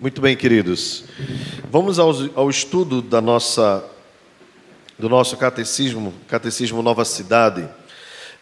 [0.00, 1.02] Muito bem, queridos.
[1.72, 3.84] Vamos ao, ao, estudo da nossa,
[4.96, 7.68] do nosso catecismo, Catecismo Nova Cidade.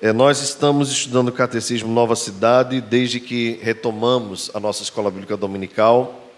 [0.02, 5.34] É, nós estamos estudando o Catecismo Nova Cidade desde que retomamos a nossa escola bíblica
[5.34, 6.30] dominical,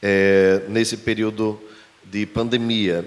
[0.00, 1.60] é, nesse período
[2.04, 3.04] de pandemia.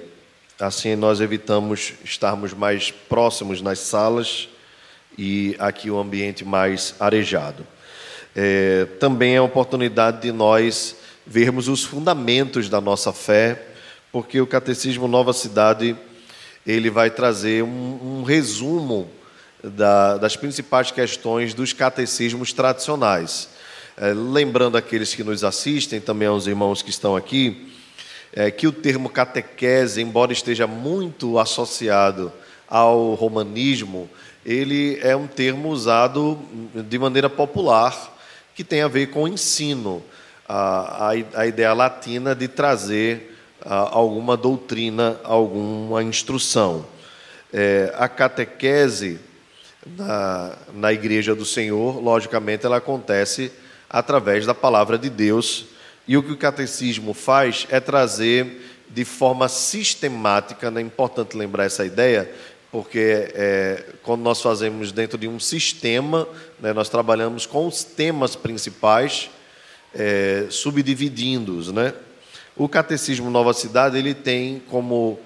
[0.59, 4.49] Assim, nós evitamos estarmos mais próximos nas salas
[5.17, 7.65] e aqui o um ambiente mais arejado.
[8.35, 10.98] É, também é oportunidade de nós
[11.29, 13.67] vermos os fundamentos da nossa fé,
[14.11, 15.95] porque o Catecismo Nova Cidade
[16.65, 19.07] ele vai trazer um, um resumo
[19.63, 23.47] da, das principais questões dos catecismos tradicionais.
[23.95, 27.71] É, lembrando aqueles que nos assistem, também aos irmãos que estão aqui,
[28.33, 32.33] é, que o termo catequese, embora esteja muito associado
[32.67, 34.09] ao romanismo,
[34.43, 36.39] ele é um termo usado
[36.73, 38.17] de maneira popular
[38.55, 40.03] que tem a ver com ensino
[40.49, 46.83] a, a, ideia latina de trazer a, alguma doutrina, alguma instrução.
[47.53, 49.19] É, a catequese
[49.85, 53.51] na, na Igreja do Senhor, logicamente, ela acontece
[53.87, 55.67] através da palavra de Deus.
[56.07, 61.85] E o que o catecismo faz é trazer de forma sistemática, é importante lembrar essa
[61.85, 62.31] ideia,
[62.71, 66.27] porque é, quando nós fazemos dentro de um sistema,
[66.59, 69.29] né, nós trabalhamos com os temas principais
[69.93, 71.71] é, subdividindo-os.
[71.71, 71.93] Né?
[72.55, 75.19] O Catecismo Nova Cidade ele tem como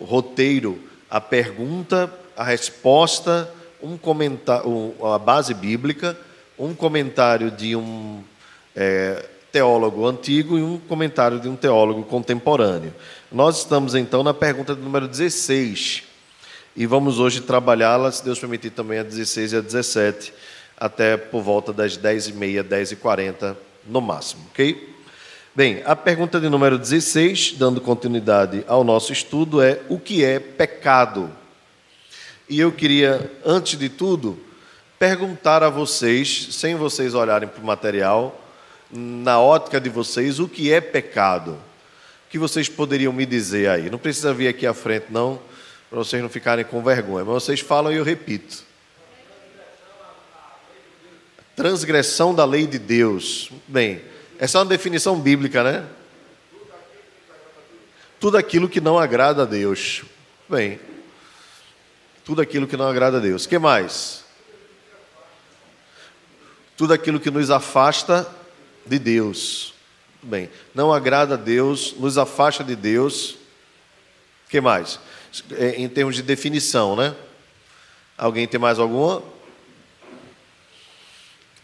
[0.00, 0.78] roteiro
[1.10, 3.50] a pergunta, a resposta,
[3.82, 6.16] um comentário, a base bíblica,
[6.58, 8.22] um comentário de um
[8.74, 12.92] é, teólogo antigo e um comentário de um teólogo contemporâneo.
[13.30, 16.02] Nós estamos então na pergunta número 16
[16.76, 20.32] e vamos hoje trabalhá-la, se Deus permitir, também a 16 e a 17,
[20.76, 23.56] até por volta das 10h30, 10h40
[23.88, 24.94] no máximo, ok?
[25.54, 30.38] Bem, a pergunta de número 16, dando continuidade ao nosso estudo, é: o que é
[30.38, 31.30] pecado?
[32.48, 34.38] E eu queria, antes de tudo,
[34.98, 38.38] perguntar a vocês, sem vocês olharem para o material,
[38.92, 41.52] na ótica de vocês, o que é pecado?
[41.52, 43.88] O que vocês poderiam me dizer aí?
[43.88, 45.40] Não precisa vir aqui à frente, não,
[45.88, 48.65] para vocês não ficarem com vergonha, mas vocês falam e eu repito
[51.56, 53.50] transgressão da lei de Deus.
[53.66, 54.02] Bem,
[54.38, 55.86] essa é uma definição bíblica, né?
[58.20, 60.04] Tudo aquilo que não agrada a Deus.
[60.48, 60.78] Bem,
[62.24, 63.46] tudo aquilo que não agrada a Deus.
[63.46, 64.24] O que mais?
[66.76, 68.30] Tudo aquilo que nos afasta
[68.84, 69.74] de Deus.
[70.22, 73.30] Bem, não agrada a Deus, nos afasta de Deus.
[74.46, 75.00] O que mais?
[75.52, 77.14] É, em termos de definição, né?
[78.18, 79.22] Alguém tem mais alguma?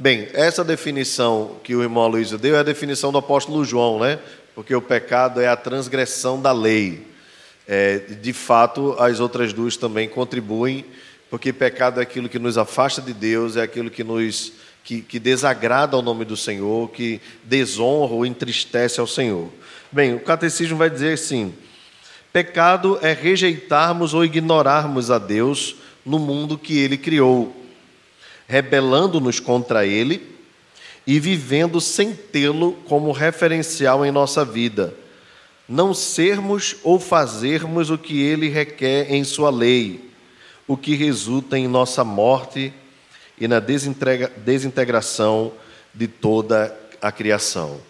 [0.02, 4.18] Bem, essa definição que o irmão Luiz deu é a definição do apóstolo João, né?
[4.52, 7.06] Porque o pecado é a transgressão da lei.
[7.68, 10.84] É, de fato, as outras duas também contribuem,
[11.30, 14.52] porque pecado é aquilo que nos afasta de Deus, é aquilo que nos
[14.82, 19.50] que, que desagrada ao nome do Senhor, que desonra ou entristece ao Senhor.
[19.92, 21.54] Bem, o catecismo vai dizer assim:
[22.32, 27.61] pecado é rejeitarmos ou ignorarmos a Deus no mundo que Ele criou
[28.48, 30.30] rebelando-nos contra Ele
[31.06, 34.94] e vivendo sem tê-lo como referencial em nossa vida.
[35.68, 40.10] Não sermos ou fazermos o que Ele requer em Sua lei,
[40.66, 42.72] o que resulta em nossa morte
[43.38, 45.52] e na desintegração
[45.94, 47.80] de toda a criação.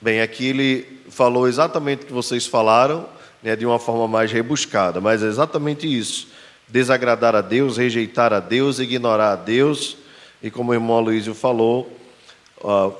[0.00, 3.06] Bem, aqui ele falou exatamente o que vocês falaram,
[3.42, 6.28] né, de uma forma mais rebuscada, mas é exatamente isso:
[6.68, 9.96] desagradar a Deus, rejeitar a Deus, ignorar a Deus
[10.42, 11.90] e como o irmão Aloysio falou,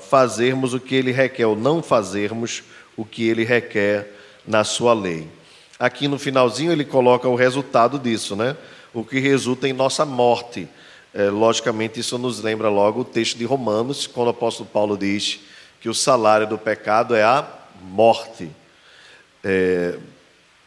[0.08, 2.62] fazermos o que ele requer, ou não fazermos
[2.96, 4.10] o que ele requer
[4.46, 5.28] na sua lei.
[5.78, 8.56] Aqui no finalzinho ele coloca o resultado disso, né?
[8.94, 10.68] O que resulta em nossa morte.
[11.12, 15.40] É, logicamente, isso nos lembra logo o texto de Romanos, quando o apóstolo Paulo diz
[15.80, 17.46] que o salário do pecado é a
[17.82, 18.48] morte.
[19.42, 19.98] É,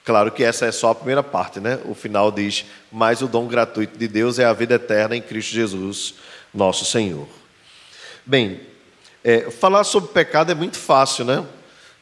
[0.08, 1.80] claro que essa é só a primeira parte, né?
[1.84, 5.54] O final diz: Mas o dom gratuito de Deus é a vida eterna em Cristo
[5.54, 6.14] Jesus,
[6.54, 7.28] nosso Senhor.
[8.26, 8.62] Bem,
[9.22, 11.46] é, falar sobre pecado é muito fácil, né?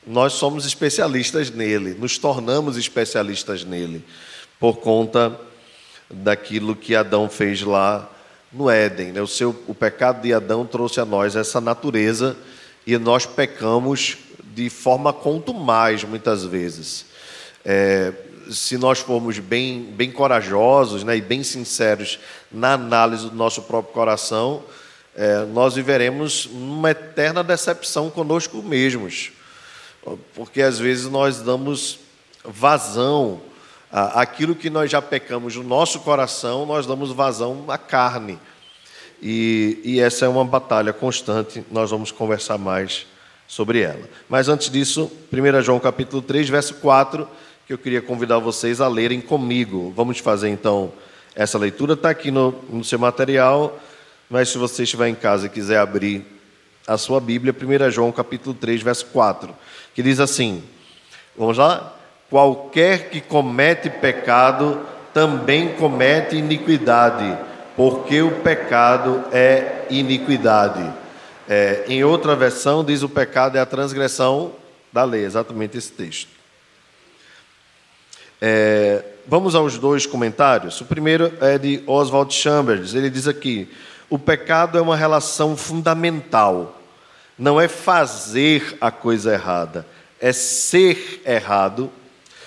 [0.05, 4.05] Nós somos especialistas nele, nos tornamos especialistas nele,
[4.59, 5.35] por conta
[6.07, 8.07] daquilo que Adão fez lá
[8.53, 9.13] no Éden.
[9.13, 9.21] Né?
[9.23, 12.37] O, seu, o pecado de Adão trouxe a nós essa natureza
[12.85, 14.19] e nós pecamos
[14.53, 17.14] de forma contumaz, muitas vezes.
[17.65, 18.13] É,
[18.51, 22.19] se nós formos bem, bem corajosos né, e bem sinceros
[22.51, 24.63] na análise do nosso próprio coração,
[25.15, 29.31] é, nós viveremos uma eterna decepção conosco mesmos.
[30.35, 31.99] porque às vezes nós damos
[32.43, 33.41] vazão
[33.91, 38.37] àquilo que nós já pecamos no nosso coração, nós damos vazão à carne.
[39.21, 43.07] E, e essa é uma batalha constante, nós vamos conversar mais
[43.47, 44.07] sobre ela.
[44.27, 47.27] Mas antes disso, 1 João capítulo 3, verso 4,
[47.65, 49.91] que eu queria convidar vocês a lerem comigo.
[49.95, 50.93] Vamos fazer então
[51.35, 53.79] essa leitura, está aqui no, no seu material,
[54.29, 56.23] mas se você estiver em casa e quiser abrir
[56.87, 59.53] a sua Bíblia, 1 João capítulo 3, verso 4,
[59.95, 60.63] que diz assim:
[61.35, 61.93] Vamos lá?
[62.29, 67.35] Qualquer que comete pecado também comete iniquidade,
[67.75, 70.87] porque o pecado é iniquidade.
[71.49, 74.53] É, em outra versão, diz o pecado é a transgressão
[74.93, 76.34] da lei, exatamente esse texto.
[78.41, 80.79] É, vamos aos dois comentários.
[80.81, 82.93] O primeiro é de Oswald Chambers.
[82.93, 83.69] Ele diz aqui:
[84.09, 86.81] o pecado é uma relação fundamental.
[87.37, 89.85] Não é fazer a coisa errada,
[90.21, 91.91] é ser errado,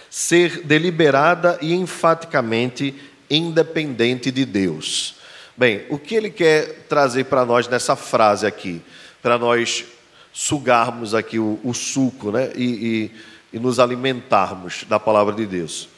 [0.09, 2.95] ser deliberada e enfaticamente
[3.29, 5.17] independente de Deus.
[5.57, 8.81] Bem, o que ele quer trazer para nós nessa frase aqui,
[9.21, 9.85] para nós
[10.33, 12.53] sugarmos aqui o, o suco, né?
[12.55, 13.11] E, e,
[13.53, 15.89] e, nos alimentarmos da palavra de Deus.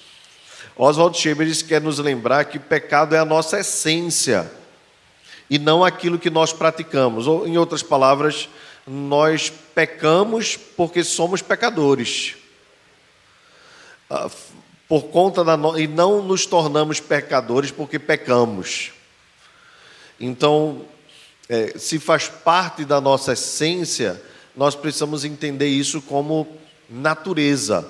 [0.76, 4.50] Oswald Chambers quer nos lembrar que pecado é a nossa essência
[5.49, 7.26] e não aquilo que nós praticamos.
[7.26, 8.49] Ou, em outras palavras,
[8.87, 12.37] nós pecamos porque somos pecadores.
[14.08, 14.31] Ah,
[14.88, 15.79] por conta da no...
[15.79, 18.91] e não nos tornamos pecadores porque pecamos.
[20.19, 20.85] Então,
[21.49, 24.20] é, se faz parte da nossa essência,
[24.56, 26.60] nós precisamos entender isso como
[26.90, 27.88] natureza.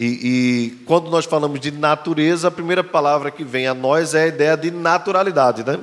[0.00, 4.24] E, e, quando nós falamos de natureza, a primeira palavra que vem a nós é
[4.24, 5.78] a ideia de naturalidade, né?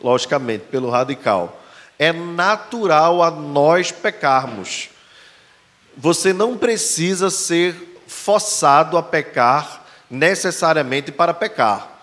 [0.00, 1.60] Logicamente, pelo radical.
[1.98, 4.90] É natural a nós pecarmos.
[5.96, 12.00] Você não precisa ser forçado a pecar necessariamente para pecar.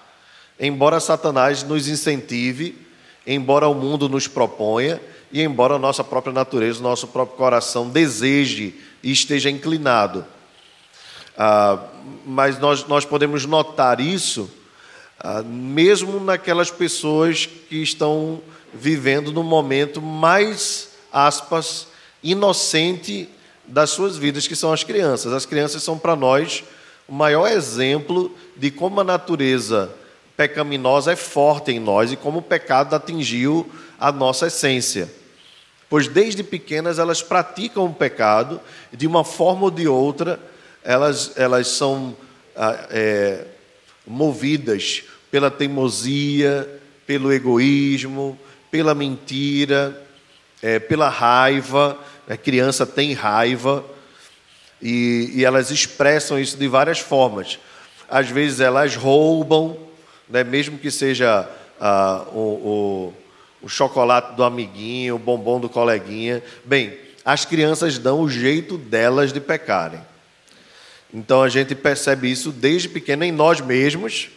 [0.60, 2.78] Embora Satanás nos incentive,
[3.26, 5.02] embora o mundo nos proponha
[5.32, 10.26] e embora a nossa própria natureza, o nosso próprio coração deseje e esteja inclinado.
[11.38, 11.84] Ah,
[12.26, 14.50] mas nós, nós podemos notar isso
[15.20, 18.42] ah, mesmo naquelas pessoas que estão
[18.74, 21.88] vivendo no momento mais, aspas,
[22.24, 23.30] inocente
[23.66, 25.32] das suas vidas, que são as crianças.
[25.32, 26.64] As crianças são para nós
[27.08, 29.94] o maior exemplo de como a natureza
[30.36, 33.70] pecaminosa é forte em nós e como o pecado atingiu
[34.00, 35.12] a nossa essência.
[35.92, 38.62] Pois desde pequenas elas praticam o pecado
[38.94, 40.40] de uma forma ou de outra
[40.82, 42.16] elas, elas são
[42.56, 43.44] ah, é,
[44.08, 46.66] movidas pela teimosia,
[47.06, 48.40] pelo egoísmo,
[48.72, 50.02] pela mentira,
[50.62, 52.00] é, pela raiva.
[52.26, 53.84] A criança tem raiva
[54.82, 57.60] e, e, elas expressam isso de várias formas.
[58.10, 59.78] Às vezes elas roubam,
[60.30, 61.50] né, mesmo que seja
[61.82, 63.14] ah, o, o,
[63.62, 66.44] o chocolate do amiguinho, o bombom do coleguinha.
[66.66, 70.02] Bem, as crianças dão o jeito delas de pecarem.
[71.14, 74.30] Então a gente percebe isso desde pequeno em nós mesmos,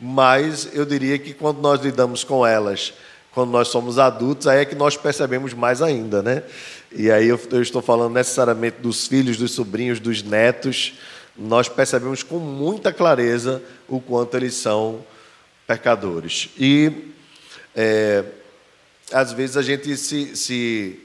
[0.00, 2.94] mas eu diria que quando nós lidamos com elas,
[3.32, 6.44] quando nós somos adultos, aí é que nós percebemos mais ainda, né?
[6.92, 10.94] E aí eu, eu estou falando necessariamente dos filhos, dos sobrinhos, dos netos,
[11.36, 15.04] nós percebemos com muita clareza o quanto eles são
[15.66, 16.50] pecadores.
[16.56, 17.12] E
[17.74, 18.24] é,
[19.12, 21.00] às vezes a gente se, se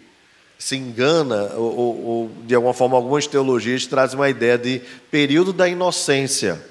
[0.59, 5.53] se engana, ou, ou, ou, de alguma forma algumas teologias trazem uma ideia de período
[5.53, 6.61] da inocência.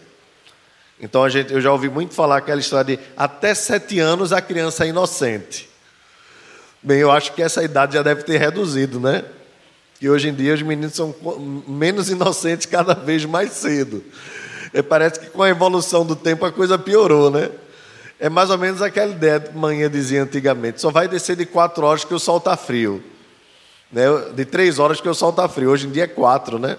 [1.00, 4.42] Então a gente, eu já ouvi muito falar aquela história de até sete anos a
[4.42, 5.70] criança é inocente.
[6.82, 9.24] Bem, eu acho que essa idade já deve ter reduzido, né?
[10.02, 11.14] E hoje em dia os meninos são
[11.66, 14.04] menos inocentes cada vez mais cedo.
[14.74, 17.50] E parece que com a evolução do tempo a coisa piorou, né?
[18.20, 21.84] É mais ou menos aquela ideia que manhã dizia antigamente: só vai descer de quatro
[21.84, 23.02] horas que o sol está frio.
[23.92, 24.04] Né?
[24.34, 25.70] De três horas que o sol está frio.
[25.70, 26.76] Hoje em dia é quatro, né?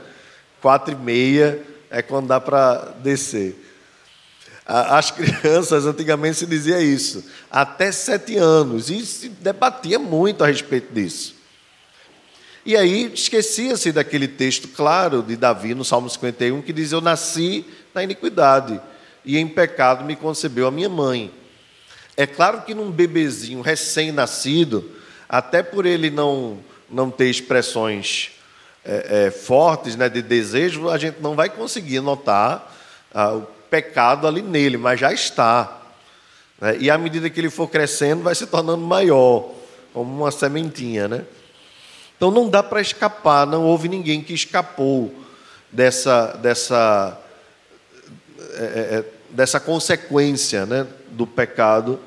[0.61, 3.65] Quatro e meia é quando dá para descer.
[4.65, 10.93] As crianças, antigamente se dizia isso, até sete anos, e se debatia muito a respeito
[10.93, 11.39] disso.
[12.63, 17.65] E aí esquecia-se daquele texto claro de Davi no Salmo 51 que diz: Eu nasci
[17.95, 18.79] na iniquidade,
[19.29, 21.31] e em pecado me concebeu a minha mãe.
[22.17, 24.89] É claro que num bebezinho recém-nascido,
[25.29, 26.57] até por ele não
[26.89, 28.31] não ter expressões
[28.83, 32.75] é, é, fortes né, de desejo, a gente não vai conseguir notar
[33.13, 35.79] ah, o pecado ali nele, mas já está.
[36.59, 36.77] Né?
[36.79, 39.53] E à medida que ele for crescendo, vai se tornando maior,
[39.93, 41.07] como uma sementinha.
[41.07, 41.25] Né?
[42.17, 45.13] Então não dá para escapar, não houve ninguém que escapou
[45.71, 47.15] dessa, dessa,
[48.55, 51.99] é, é, é dessa consequência né, do pecado,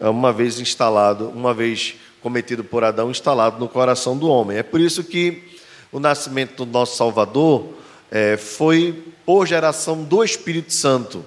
[0.00, 4.58] uma vez instalado, uma vez cometido por Adão, instalado no coração do homem.
[4.58, 5.42] É por isso que
[5.90, 7.74] o nascimento do nosso Salvador
[8.10, 11.24] é, foi por geração do Espírito Santo.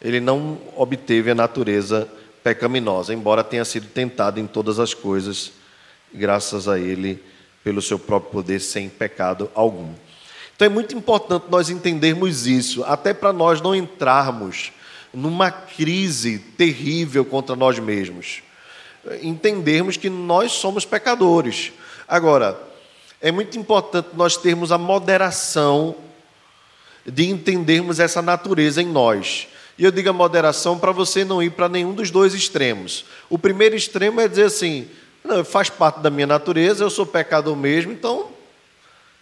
[0.00, 2.08] Ele não obteve a natureza
[2.42, 5.52] pecaminosa, embora tenha sido tentado em todas as coisas,
[6.12, 7.22] graças a Ele,
[7.62, 9.92] pelo seu próprio poder, sem pecado algum.
[10.60, 14.72] Então é muito importante nós entendermos isso, até para nós não entrarmos
[15.10, 18.42] numa crise terrível contra nós mesmos.
[19.22, 21.72] Entendermos que nós somos pecadores.
[22.06, 22.60] Agora,
[23.22, 25.94] é muito importante nós termos a moderação
[27.06, 29.48] de entendermos essa natureza em nós.
[29.78, 33.06] E eu digo a moderação para você não ir para nenhum dos dois extremos.
[33.30, 34.86] O primeiro extremo é dizer assim:
[35.24, 38.38] não, faz parte da minha natureza, eu sou pecador mesmo, então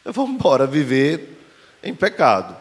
[0.05, 1.39] vou embora viver
[1.83, 2.57] em pecado.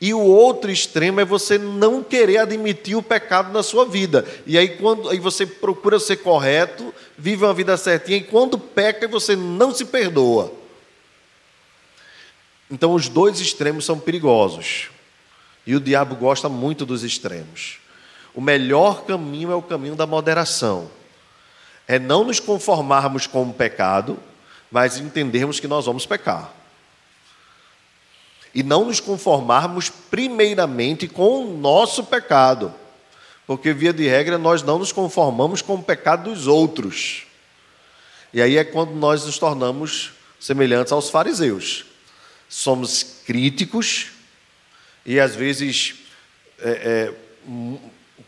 [0.00, 4.26] E o outro extremo é você não querer admitir o pecado na sua vida.
[4.46, 9.06] E aí, quando aí você procura ser correto, vive uma vida certinha, e quando peca,
[9.06, 10.52] você não se perdoa.
[12.70, 14.88] Então, os dois extremos são perigosos.
[15.66, 17.78] E o diabo gosta muito dos extremos.
[18.34, 20.90] O melhor caminho é o caminho da moderação.
[21.86, 24.18] É não nos conformarmos com o pecado,
[24.70, 26.54] mas entendermos que nós vamos pecar
[28.54, 32.74] e não nos conformarmos primeiramente com o nosso pecado,
[33.46, 37.24] porque, via de regra, nós não nos conformamos com o pecado dos outros.
[38.32, 41.84] E aí é quando nós nos tornamos semelhantes aos fariseus.
[42.48, 44.08] Somos críticos
[45.04, 45.96] e, às vezes,
[46.60, 47.14] é, é,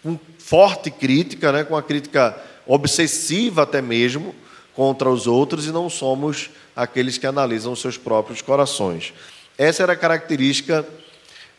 [0.03, 4.35] com forte crítica, né, com uma crítica obsessiva até mesmo
[4.75, 9.13] contra os outros, e não somos aqueles que analisam os seus próprios corações.
[9.59, 10.87] Essa era a característica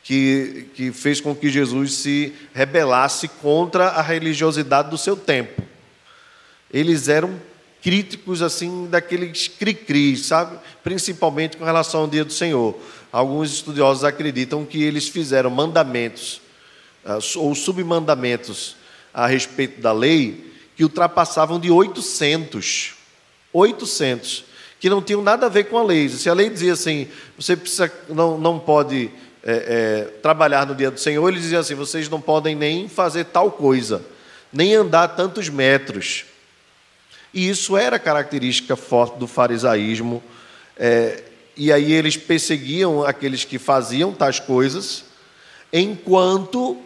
[0.04, 5.62] que, que fez com que Jesus se rebelasse contra a religiosidade do seu tempo.
[6.72, 7.40] Eles eram
[7.82, 10.58] críticos assim daqueles cri-cris, sabe?
[10.84, 12.78] Principalmente com relação ao dia do Senhor.
[13.12, 16.42] Alguns estudiosos acreditam que eles fizeram mandamentos
[17.06, 18.76] ah, ou submandamentos
[19.14, 22.96] a respeito da lei que ultrapassavam de 800.
[23.54, 24.46] 800
[24.84, 26.10] que não tinham nada a ver com a lei.
[26.10, 27.08] Se a lei dizia assim,
[27.38, 29.10] você precisa, não, não pode
[29.42, 33.24] é, é, trabalhar no dia do Senhor, ele dizia assim, vocês não podem nem fazer
[33.24, 34.04] tal coisa,
[34.52, 36.26] nem andar tantos metros.
[37.34, 40.22] E isso era característica forte do farisaísmo.
[40.78, 41.24] É,
[41.56, 45.06] e aí eles perseguiam aqueles que faziam tais coisas,
[45.72, 46.78] enquanto,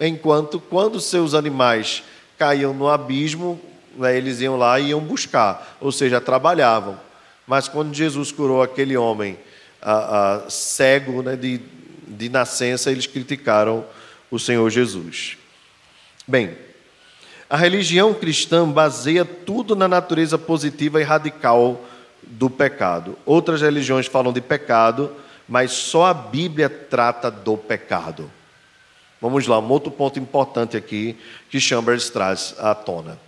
[0.00, 2.02] enquanto quando seus animais
[2.38, 3.60] caíam no abismo,
[3.96, 6.98] né, eles iam lá e iam buscar, ou seja, trabalhavam.
[7.46, 9.38] Mas quando Jesus curou aquele homem
[9.80, 11.60] a, a, cego né, de,
[12.06, 13.84] de nascença, eles criticaram
[14.30, 15.36] o Senhor Jesus.
[16.26, 16.56] Bem,
[17.50, 21.84] a religião cristã baseia tudo na natureza positiva e radical
[22.22, 23.18] do pecado.
[23.26, 25.14] Outras religiões falam de pecado,
[25.46, 28.30] mas só a Bíblia trata do pecado.
[29.20, 31.16] Vamos lá, um outro ponto importante aqui
[31.50, 33.18] que Chambers traz à tona.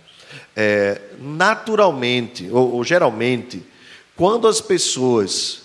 [0.55, 3.63] É, naturalmente, ou, ou geralmente,
[4.15, 5.63] quando as pessoas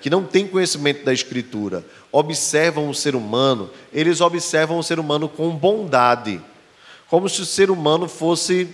[0.00, 5.28] que não têm conhecimento da Escritura observam o ser humano, eles observam o ser humano
[5.28, 6.40] com bondade,
[7.08, 8.68] como se o ser humano fosse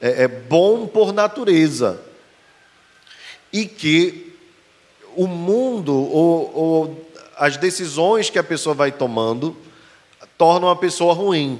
[0.00, 2.00] é, é, bom por natureza
[3.52, 4.34] e que
[5.16, 9.56] o mundo ou, ou as decisões que a pessoa vai tomando
[10.36, 11.58] tornam a pessoa ruim.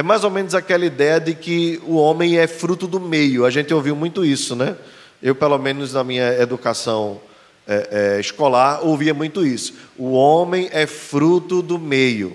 [0.00, 3.44] É mais ou menos aquela ideia de que o homem é fruto do meio.
[3.44, 4.74] A gente ouviu muito isso, né?
[5.22, 7.20] Eu, pelo menos na minha educação
[7.68, 9.74] é, é, escolar, ouvia muito isso.
[9.98, 12.34] O homem é fruto do meio.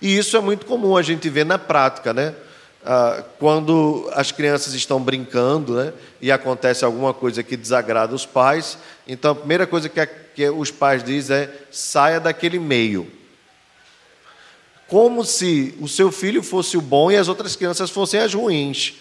[0.00, 2.34] E isso é muito comum a gente ver na prática, né?
[2.82, 8.78] Ah, quando as crianças estão brincando né, e acontece alguma coisa que desagrada os pais,
[9.06, 13.06] então a primeira coisa que, a, que os pais dizem é saia daquele meio.
[14.94, 18.94] Como se o seu filho fosse o bom e as outras crianças fossem as ruins.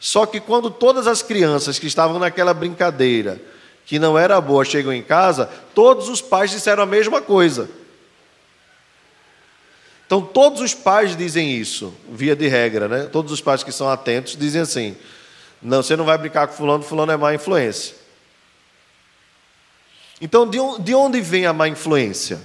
[0.00, 3.40] Só que quando todas as crianças que estavam naquela brincadeira,
[3.86, 7.70] que não era boa, chegam em casa, todos os pais disseram a mesma coisa.
[10.04, 13.04] Então, todos os pais dizem isso, via de regra, né?
[13.04, 14.96] Todos os pais que são atentos dizem assim:
[15.62, 17.94] não, você não vai brincar com fulano, fulano é má influência.
[20.20, 22.42] Então, de onde vem a má influência?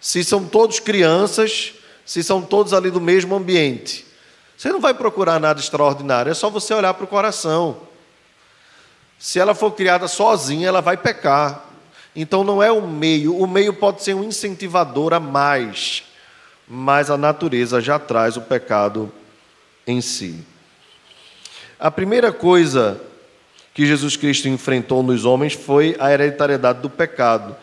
[0.00, 1.72] Se são todos crianças,
[2.08, 4.06] se são todos ali do mesmo ambiente.
[4.56, 7.82] Você não vai procurar nada extraordinário, é só você olhar para o coração.
[9.18, 11.66] Se ela for criada sozinha, ela vai pecar.
[12.16, 16.02] Então não é o meio, o meio pode ser um incentivador a mais,
[16.66, 19.12] mas a natureza já traz o pecado
[19.86, 20.42] em si.
[21.78, 22.98] A primeira coisa
[23.74, 27.54] que Jesus Cristo enfrentou nos homens foi a hereditariedade do pecado.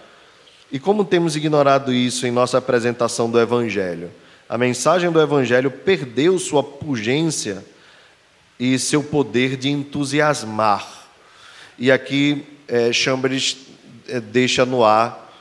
[0.71, 4.11] E como temos ignorado isso em nossa apresentação do Evangelho?
[4.47, 7.65] A mensagem do Evangelho perdeu sua pungência
[8.59, 11.07] e seu poder de entusiasmar.
[11.79, 13.57] E aqui é, Chambers
[14.31, 15.33] deixa no ar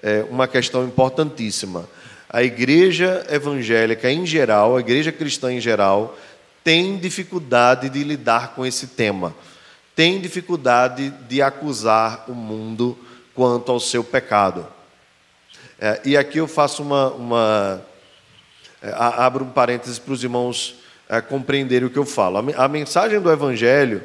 [0.00, 1.88] é, uma questão importantíssima.
[2.28, 6.16] A igreja evangélica em geral, a igreja cristã em geral,
[6.62, 9.34] tem dificuldade de lidar com esse tema,
[9.94, 12.96] tem dificuldade de acusar o mundo
[13.34, 14.66] quanto ao seu pecado.
[15.80, 17.10] É, e aqui eu faço uma.
[17.10, 17.91] uma
[18.90, 20.76] abro um parênteses para os irmãos
[21.08, 22.38] é, compreenderem o que eu falo.
[22.56, 24.02] A mensagem do Evangelho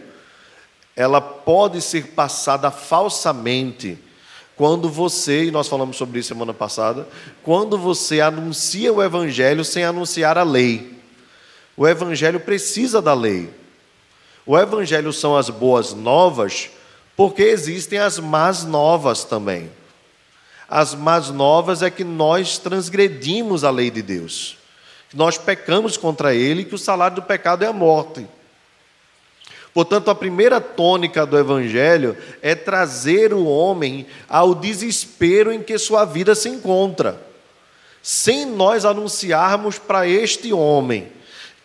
[0.96, 4.00] ela pode ser passada falsamente
[4.56, 7.08] quando você, e nós falamos sobre isso semana passada,
[7.44, 10.98] quando você anuncia o Evangelho sem anunciar a lei.
[11.78, 13.54] O Evangelho precisa da lei.
[14.44, 16.72] O Evangelho são as boas novas,
[17.16, 19.70] porque existem as más novas também.
[20.68, 24.57] As más novas é que nós transgredimos a lei de Deus,
[25.10, 28.28] que nós pecamos contra Ele, que o salário do pecado é a morte.
[29.74, 36.04] Portanto, a primeira tônica do Evangelho é trazer o homem ao desespero em que sua
[36.04, 37.22] vida se encontra.
[38.02, 41.12] Sem nós anunciarmos para este homem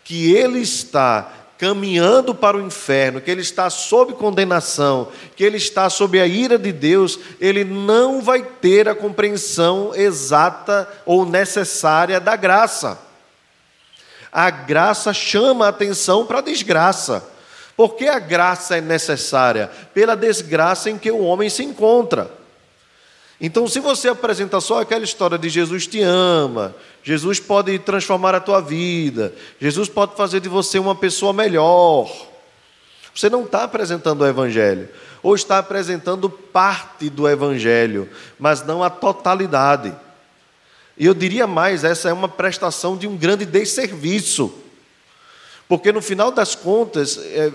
[0.03, 5.89] que ele está caminhando para o inferno, que ele está sob condenação, que ele está
[5.89, 12.35] sob a ira de Deus, ele não vai ter a compreensão exata ou necessária da
[12.35, 12.99] graça.
[14.33, 17.23] A graça chama a atenção para a desgraça.
[17.77, 19.69] Por que a graça é necessária?
[19.93, 22.31] Pela desgraça em que o homem se encontra.
[23.39, 28.39] Então, se você apresenta só aquela história de Jesus te ama, Jesus pode transformar a
[28.39, 32.09] tua vida, Jesus pode fazer de você uma pessoa melhor,
[33.13, 34.87] você não está apresentando o Evangelho,
[35.21, 39.93] ou está apresentando parte do Evangelho, mas não a totalidade.
[40.97, 44.53] E eu diria mais: essa é uma prestação de um grande desserviço,
[45.67, 47.51] porque no final das contas, é,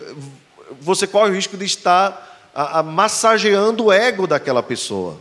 [0.81, 5.21] você corre o risco de estar a, massageando o ego daquela pessoa.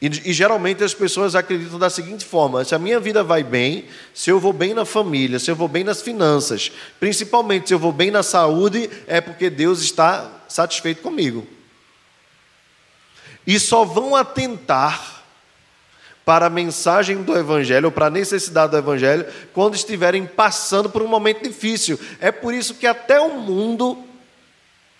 [0.00, 3.86] E, e, geralmente as pessoas acreditam da seguinte forma: se a minha vida vai bem,
[4.14, 6.70] se eu vou bem na família, se eu vou bem nas finanças,
[7.00, 11.44] principalmente se eu vou bem na saúde, é porque Deus está satisfeito comigo.
[13.44, 15.17] E só vão atentar
[16.28, 21.00] para a mensagem do Evangelho, ou para a necessidade do Evangelho, quando estiverem passando por
[21.00, 21.98] um momento difícil.
[22.20, 24.04] É por isso que até o mundo,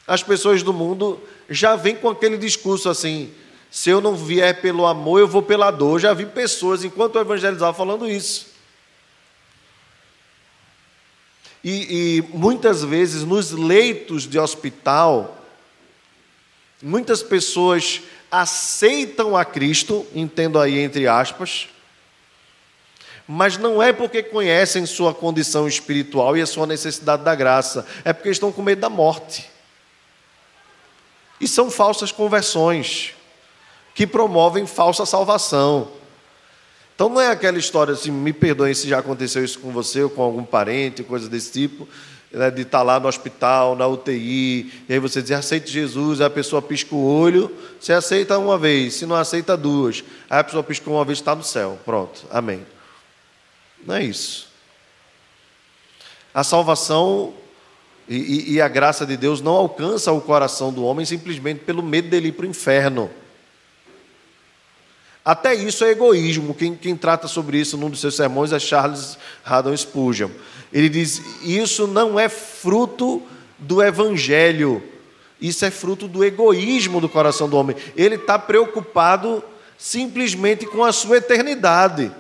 [0.07, 3.31] as pessoas do mundo, já vêm com aquele discurso assim
[3.71, 6.01] se eu não vier pelo amor, eu vou pela dor.
[6.01, 8.47] já vi pessoas, enquanto eu evangelizava, falando isso.
[11.63, 15.45] E, e, muitas vezes nos leitos de hospital,
[16.83, 21.69] muitas pessoas aceitam a Cristo, entendo aí entre aspas,
[23.27, 28.13] mas não é porque conhecem sua condição espiritual e a sua necessidade da graça, é
[28.13, 29.51] porque estão com medo da morte.
[31.39, 33.15] E são falsas conversões
[33.95, 35.91] que promovem falsa salvação.
[36.95, 40.11] Então não é aquela história assim, me perdoem se já aconteceu isso com você ou
[40.11, 41.87] com algum parente, coisa desse tipo,
[42.33, 46.27] né, de estar lá no hospital, na UTI, e aí você diz, aceite Jesus, aí
[46.27, 50.45] a pessoa pisca o olho, você aceita uma vez, se não aceita duas, aí a
[50.45, 52.67] pessoa pisca uma vez está no céu, pronto, amém.
[53.85, 54.49] Não é isso.
[56.35, 57.33] A salvação
[58.09, 62.09] e, e a graça de Deus não alcança o coração do homem simplesmente pelo medo
[62.09, 63.11] dele ir para o inferno.
[65.29, 66.55] Até isso é egoísmo.
[66.55, 70.31] Quem, quem trata sobre isso num dos seus sermões é Charles Haddon Spurgeon.
[70.73, 73.21] Ele diz: Isso não é fruto
[73.59, 74.83] do evangelho,
[75.39, 77.77] isso é fruto do egoísmo do coração do homem.
[77.95, 79.45] Ele está preocupado
[79.77, 82.11] simplesmente com a sua eternidade.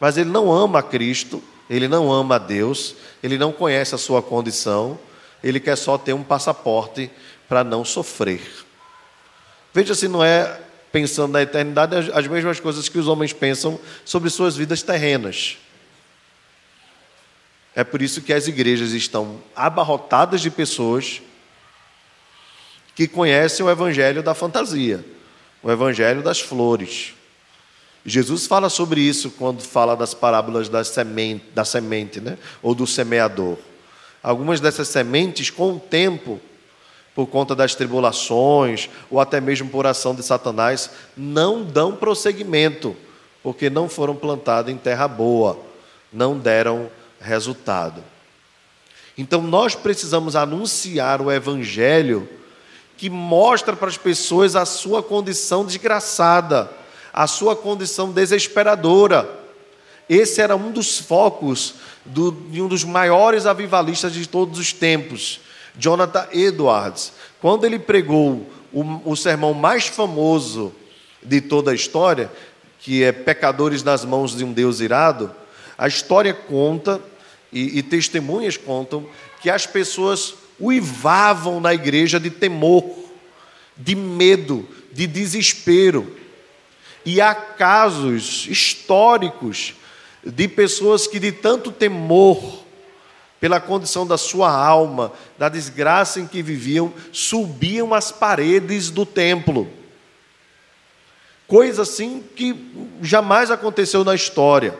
[0.00, 3.98] Mas ele não ama a Cristo, ele não ama a Deus, ele não conhece a
[3.98, 4.98] sua condição,
[5.40, 7.08] ele quer só ter um passaporte
[7.48, 8.42] para não sofrer.
[9.72, 10.61] Veja se não é
[10.92, 15.56] pensando na eternidade as mesmas coisas que os homens pensam sobre suas vidas terrenas.
[17.74, 21.22] É por isso que as igrejas estão abarrotadas de pessoas
[22.94, 25.02] que conhecem o evangelho da fantasia,
[25.62, 27.14] o evangelho das flores.
[28.04, 32.36] Jesus fala sobre isso quando fala das parábolas da semente, da semente né?
[32.60, 33.56] ou do semeador.
[34.22, 36.40] Algumas dessas sementes, com o tempo,
[37.14, 42.96] por conta das tribulações, ou até mesmo por ação de Satanás, não dão prosseguimento,
[43.42, 45.58] porque não foram plantados em terra boa,
[46.12, 48.02] não deram resultado.
[49.16, 52.28] Então nós precisamos anunciar o Evangelho
[52.96, 56.70] que mostra para as pessoas a sua condição desgraçada,
[57.12, 59.28] a sua condição desesperadora.
[60.08, 65.40] Esse era um dos focos do, de um dos maiores avivalistas de todos os tempos,
[65.76, 67.12] Jonathan Edwards.
[67.40, 70.72] Quando ele pregou o, o sermão mais famoso
[71.22, 72.30] de toda a história,
[72.80, 75.30] que é Pecadores nas mãos de um Deus irado,
[75.78, 77.00] a história conta
[77.52, 79.06] e, e testemunhas contam
[79.40, 82.84] que as pessoas uivavam na igreja de temor,
[83.76, 86.16] de medo, de desespero.
[87.04, 89.74] E há casos históricos
[90.24, 92.62] de pessoas que, de tanto temor,
[93.42, 99.68] pela condição da sua alma, da desgraça em que viviam, subiam as paredes do templo.
[101.48, 102.54] Coisa assim que
[103.02, 104.78] jamais aconteceu na história.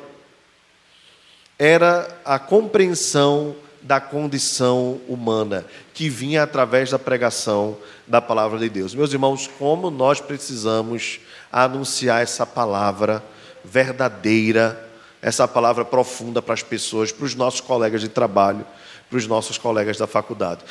[1.58, 8.94] Era a compreensão da condição humana, que vinha através da pregação da palavra de Deus.
[8.94, 11.18] Meus irmãos, como nós precisamos
[11.50, 13.24] anunciar essa palavra
[13.64, 14.91] verdadeira,
[15.22, 18.66] essa palavra profunda para as pessoas, para os nossos colegas de trabalho,
[19.08, 20.64] para os nossos colegas da faculdade,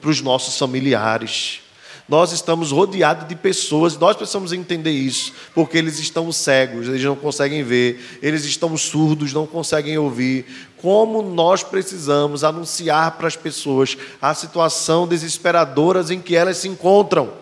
[0.00, 1.60] para os nossos familiares.
[2.08, 7.16] Nós estamos rodeados de pessoas, nós precisamos entender isso, porque eles estão cegos, eles não
[7.16, 10.46] conseguem ver, eles estão surdos, não conseguem ouvir.
[10.76, 17.32] Como nós precisamos anunciar para as pessoas a situação desesperadora em que elas se encontram.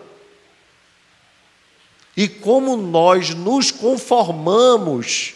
[2.17, 5.35] E como nós nos conformamos,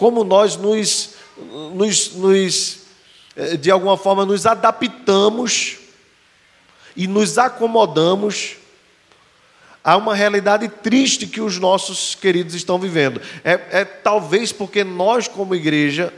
[0.00, 1.10] como nós nos,
[1.74, 2.78] nos, nos
[3.36, 5.76] eh, de alguma forma, nos adaptamos
[6.96, 8.56] e nos acomodamos
[9.82, 13.20] Há uma realidade triste que os nossos queridos estão vivendo.
[13.42, 16.12] É, é talvez porque nós, como igreja,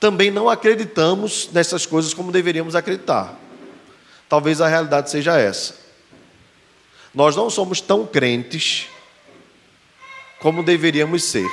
[0.00, 3.38] também não acreditamos nessas coisas como deveríamos acreditar.
[4.28, 5.76] Talvez a realidade seja essa.
[7.14, 8.88] Nós não somos tão crentes
[10.40, 11.48] como deveríamos ser,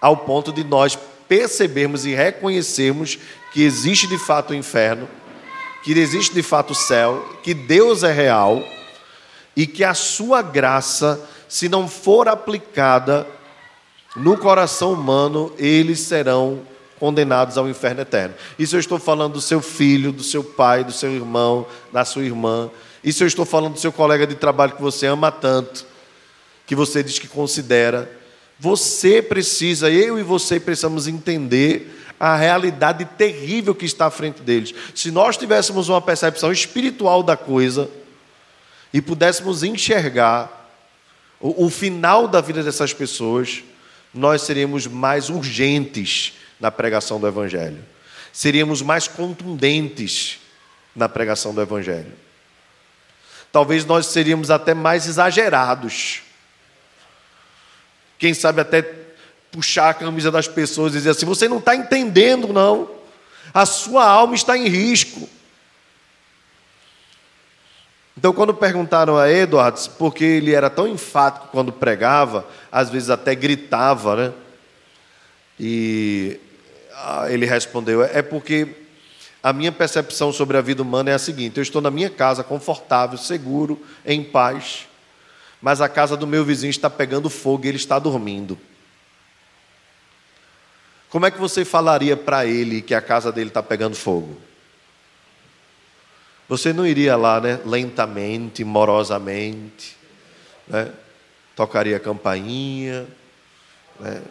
[0.00, 3.18] ao ponto de nós percebermos e reconhecermos
[3.52, 5.08] que existe de fato o inferno,
[5.82, 8.62] que existe de fato o céu, que Deus é real
[9.56, 13.26] e que a sua graça, se não for aplicada
[14.16, 16.60] no coração humano, eles serão
[16.98, 18.34] condenados ao inferno eterno.
[18.58, 22.24] Isso eu estou falando do seu filho, do seu pai, do seu irmão, da sua
[22.24, 22.70] irmã.
[23.02, 25.86] Isso eu estou falando do seu colega de trabalho que você ama tanto,
[26.66, 28.17] que você diz que considera.
[28.58, 34.74] Você precisa, eu e você precisamos entender a realidade terrível que está à frente deles.
[34.94, 37.88] Se nós tivéssemos uma percepção espiritual da coisa,
[38.92, 40.70] e pudéssemos enxergar
[41.40, 43.62] o, o final da vida dessas pessoas,
[44.12, 47.84] nós seríamos mais urgentes na pregação do Evangelho,
[48.32, 50.40] seríamos mais contundentes
[50.96, 52.12] na pregação do Evangelho.
[53.52, 56.22] Talvez nós seríamos até mais exagerados.
[58.18, 58.82] Quem sabe até
[59.50, 62.90] puxar a camisa das pessoas e dizer assim: você não está entendendo, não.
[63.54, 65.28] A sua alma está em risco.
[68.16, 73.34] Então, quando perguntaram a Edwards porque ele era tão enfático quando pregava, às vezes até
[73.34, 74.32] gritava, né?
[75.58, 76.40] E
[76.94, 78.74] ah, ele respondeu: é porque
[79.40, 82.42] a minha percepção sobre a vida humana é a seguinte: eu estou na minha casa,
[82.42, 84.88] confortável, seguro, em paz,
[85.60, 88.58] mas a casa do meu vizinho está pegando fogo e ele está dormindo.
[91.10, 94.36] Como é que você falaria para ele que a casa dele está pegando fogo?
[96.48, 99.96] Você não iria lá, né, lentamente, morosamente,
[100.66, 100.90] né,
[101.54, 103.06] tocaria a campainha,
[104.00, 104.22] né,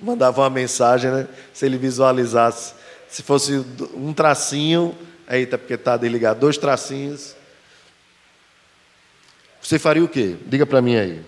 [0.00, 2.74] mandava uma mensagem, né, se ele visualizasse,
[3.08, 3.64] se fosse
[3.94, 4.96] um tracinho,
[5.28, 7.34] eita, porque está desligado, dois tracinhos.
[9.64, 10.36] Você faria o quê?
[10.44, 11.24] Diga para mim aí.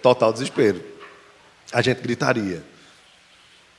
[0.00, 0.80] Total desespero.
[1.72, 2.62] A gente gritaria.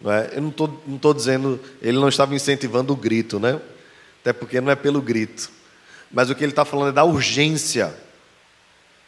[0.01, 0.29] Não é?
[0.33, 3.61] Eu não estou não tô dizendo, ele não estava incentivando o grito, né?
[4.19, 5.49] até porque não é pelo grito.
[6.11, 7.95] Mas o que ele está falando é da urgência,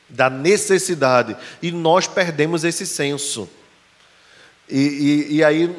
[0.07, 1.35] da necessidade.
[1.61, 3.49] E nós perdemos esse senso.
[4.69, 5.75] E, e, e aí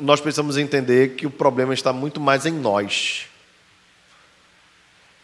[0.00, 3.26] nós precisamos entender que o problema está muito mais em nós.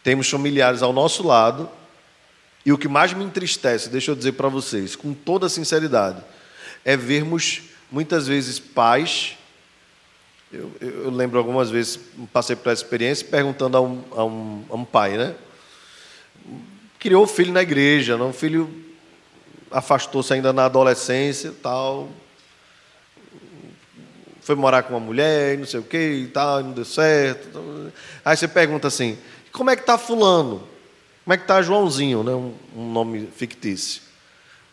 [0.03, 1.69] Temos familiares ao nosso lado,
[2.65, 6.23] e o que mais me entristece, deixa eu dizer para vocês, com toda sinceridade,
[6.85, 7.61] é vermos
[7.91, 9.37] muitas vezes pais.
[10.51, 11.99] Eu, eu, lembro algumas vezes,
[12.31, 15.35] passei por essa experiência, perguntando a um, a um, a um pai, né?
[16.99, 18.29] Criou o filho na igreja, não?
[18.29, 18.69] o filho
[19.71, 22.09] afastou-se ainda na adolescência tal.
[24.43, 27.91] Foi morar com uma mulher, não sei o que e tal, não deu certo.
[28.25, 29.17] Aí você pergunta assim:
[29.53, 30.67] como é que está Fulano?
[31.23, 32.33] Como é que está Joãozinho, né?
[32.33, 34.01] um, um nome fictício?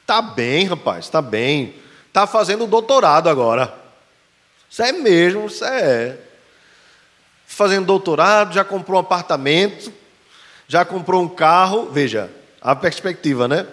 [0.05, 1.75] Tá bem, rapaz, está bem.
[2.09, 3.73] Está fazendo doutorado agora.
[4.69, 6.19] Isso é mesmo, isso é.
[7.47, 9.93] Fazendo doutorado, já comprou um apartamento,
[10.67, 11.89] já comprou um carro.
[11.93, 12.29] Veja,
[12.61, 13.69] a perspectiva, né?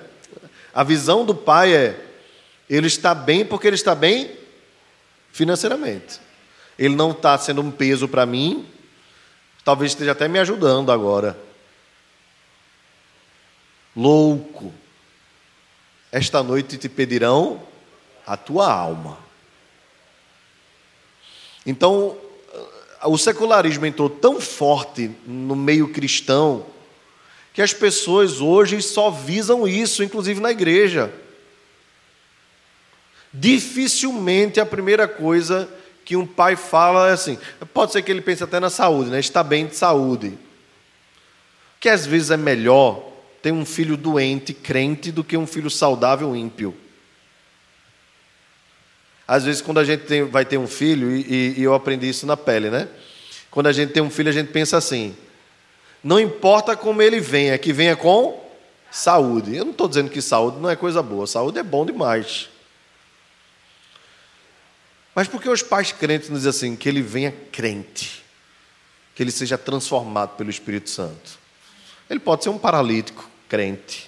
[0.71, 1.99] A visão do pai é:
[2.69, 4.29] ele está bem porque ele está bem
[5.31, 6.19] financeiramente.
[6.77, 8.65] Ele não está sendo um peso para mim,
[9.63, 11.37] talvez esteja até me ajudando agora.
[13.95, 14.73] Louco,
[16.11, 17.61] esta noite te pedirão
[18.25, 19.17] a tua alma.
[21.65, 22.15] Então,
[23.03, 26.65] o secularismo entrou tão forte no meio cristão
[27.53, 31.11] que as pessoas hoje só visam isso, inclusive na igreja.
[33.33, 35.69] Dificilmente a primeira coisa
[36.03, 37.37] que um pai fala é assim,
[37.73, 39.19] pode ser que ele pense até na saúde, né?
[39.19, 40.37] está bem de saúde.
[41.79, 43.03] Que às vezes é melhor
[43.41, 46.75] ter um filho doente, crente, do que um filho saudável, ímpio.
[49.27, 52.25] Às vezes, quando a gente tem, vai ter um filho, e, e eu aprendi isso
[52.25, 52.87] na pele, né?
[53.51, 55.15] Quando a gente tem um filho, a gente pensa assim:
[56.01, 58.41] não importa como ele venha, que venha com
[58.89, 59.55] saúde.
[59.55, 62.49] Eu não estou dizendo que saúde não é coisa boa, saúde é bom demais.
[65.17, 68.23] Mas por que os pais crentes nos dizem assim, que ele venha crente,
[69.15, 71.39] que ele seja transformado pelo Espírito Santo?
[72.07, 74.07] Ele pode ser um paralítico crente,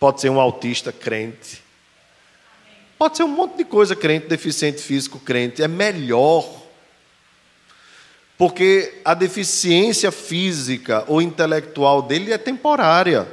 [0.00, 1.62] pode ser um autista crente,
[2.98, 5.62] Pode ser um monte de coisa crente, deficiente físico crente.
[5.62, 6.62] É melhor.
[8.38, 13.28] Porque a deficiência física ou intelectual dele é temporária.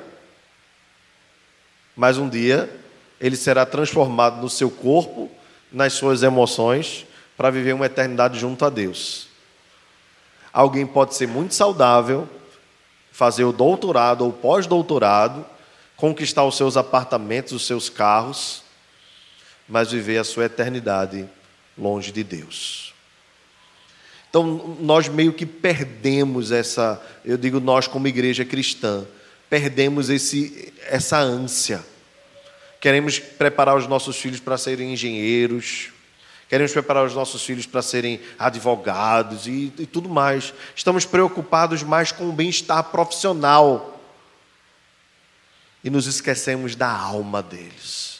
[1.95, 2.69] Mas um dia
[3.19, 5.31] ele será transformado no seu corpo,
[5.73, 7.05] nas suas emoções,
[7.36, 9.27] para viver uma eternidade junto a Deus.
[10.53, 12.29] Alguém pode ser muito saudável,
[13.12, 15.45] fazer o doutorado ou pós-doutorado,
[15.97, 18.63] conquistar os seus apartamentos, os seus carros,
[19.67, 21.27] mas viver a sua eternidade
[21.77, 22.93] longe de Deus.
[24.29, 29.05] Então, nós meio que perdemos essa, eu digo nós como igreja cristã,
[29.49, 31.83] perdemos esse, essa ânsia.
[32.84, 35.91] Queremos preparar os nossos filhos para serem engenheiros,
[36.50, 40.54] queremos preparar os nossos filhos para serem advogados e, e tudo mais.
[40.76, 44.02] Estamos preocupados mais com o bem-estar profissional
[45.82, 48.19] e nos esquecemos da alma deles.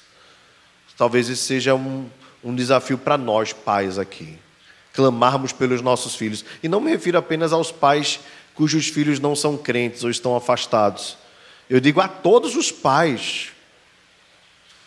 [0.98, 2.10] Talvez esse seja um,
[2.42, 4.40] um desafio para nós, pais, aqui.
[4.94, 6.46] Clamarmos pelos nossos filhos.
[6.64, 8.22] E não me refiro apenas aos pais
[8.56, 11.18] cujos filhos não são crentes ou estão afastados.
[11.70, 13.53] Eu digo a todos os pais.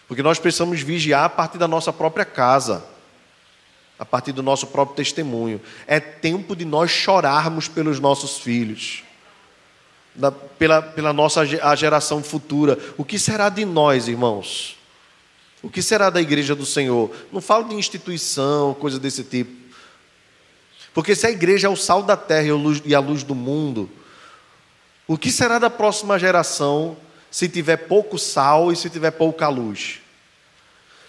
[0.08, 2.84] Porque nós precisamos vigiar a partir da nossa própria casa,
[3.98, 5.60] a partir do nosso próprio testemunho.
[5.86, 9.02] É tempo de nós chorarmos pelos nossos filhos,
[10.14, 12.78] da, pela, pela nossa a geração futura.
[12.96, 14.76] O que será de nós, irmãos?
[15.62, 17.10] O que será da igreja do Senhor?
[17.32, 19.66] Não falo de instituição, coisa desse tipo.
[20.94, 22.46] Porque se a igreja é o sal da terra
[22.84, 23.90] e a luz do mundo,
[25.06, 26.96] o que será da próxima geração
[27.30, 30.00] se tiver pouco sal e se tiver pouca luz?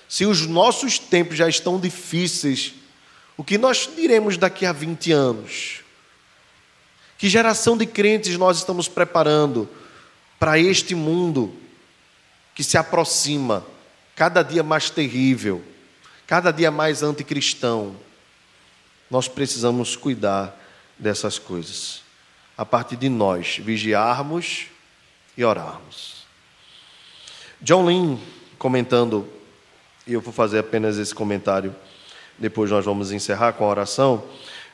[0.08, 2.74] Se os nossos tempos já estão difíceis,
[3.36, 5.82] o que nós diremos daqui a 20 anos?
[7.18, 9.70] Que geração de crentes nós estamos preparando
[10.40, 11.54] para este mundo
[12.56, 13.66] que se aproxima?
[14.18, 15.64] cada dia mais terrível,
[16.26, 17.96] cada dia mais anticristão.
[19.12, 20.60] Nós precisamos cuidar
[20.98, 22.02] dessas coisas.
[22.58, 24.66] A partir de nós vigiarmos
[25.38, 26.26] e orarmos.
[27.62, 28.18] John Lynn,
[28.58, 29.28] comentando,
[30.06, 31.76] e eu vou fazer apenas esse comentário,
[32.38, 34.24] depois nós vamos encerrar com a oração.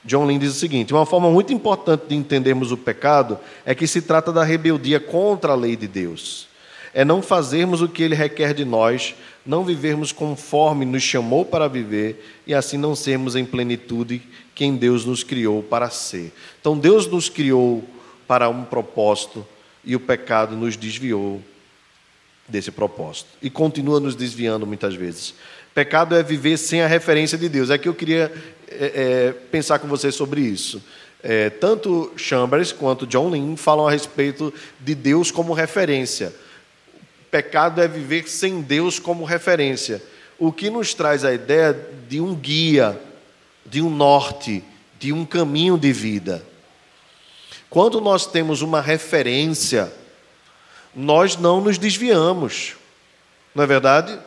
[0.03, 3.87] John Lynn diz o seguinte: uma forma muito importante de entendermos o pecado é que
[3.87, 6.47] se trata da rebeldia contra a lei de Deus.
[6.93, 11.67] É não fazermos o que ele requer de nós, não vivermos conforme nos chamou para
[11.67, 14.21] viver e assim não sermos em plenitude
[14.53, 16.31] quem Deus nos criou para ser.
[16.59, 17.83] Então Deus nos criou
[18.27, 19.45] para um propósito
[19.83, 21.41] e o pecado nos desviou
[22.47, 25.33] desse propósito e continua nos desviando muitas vezes.
[25.73, 27.69] Pecado é viver sem a referência de Deus.
[27.69, 28.31] É que eu queria
[28.69, 30.83] é, é, pensar com vocês sobre isso.
[31.21, 36.33] É, tanto Chambers quanto John Lynn falam a respeito de Deus como referência.
[37.31, 40.01] Pecado é viver sem Deus como referência.
[40.37, 41.75] o que nos traz a ideia
[42.09, 42.99] de um guia,
[43.65, 44.63] de um norte,
[44.99, 46.43] de um caminho de vida.
[47.73, 49.91] Quando nós temos uma referência,
[50.93, 52.75] nós não nos desviamos,
[53.55, 54.19] não é verdade?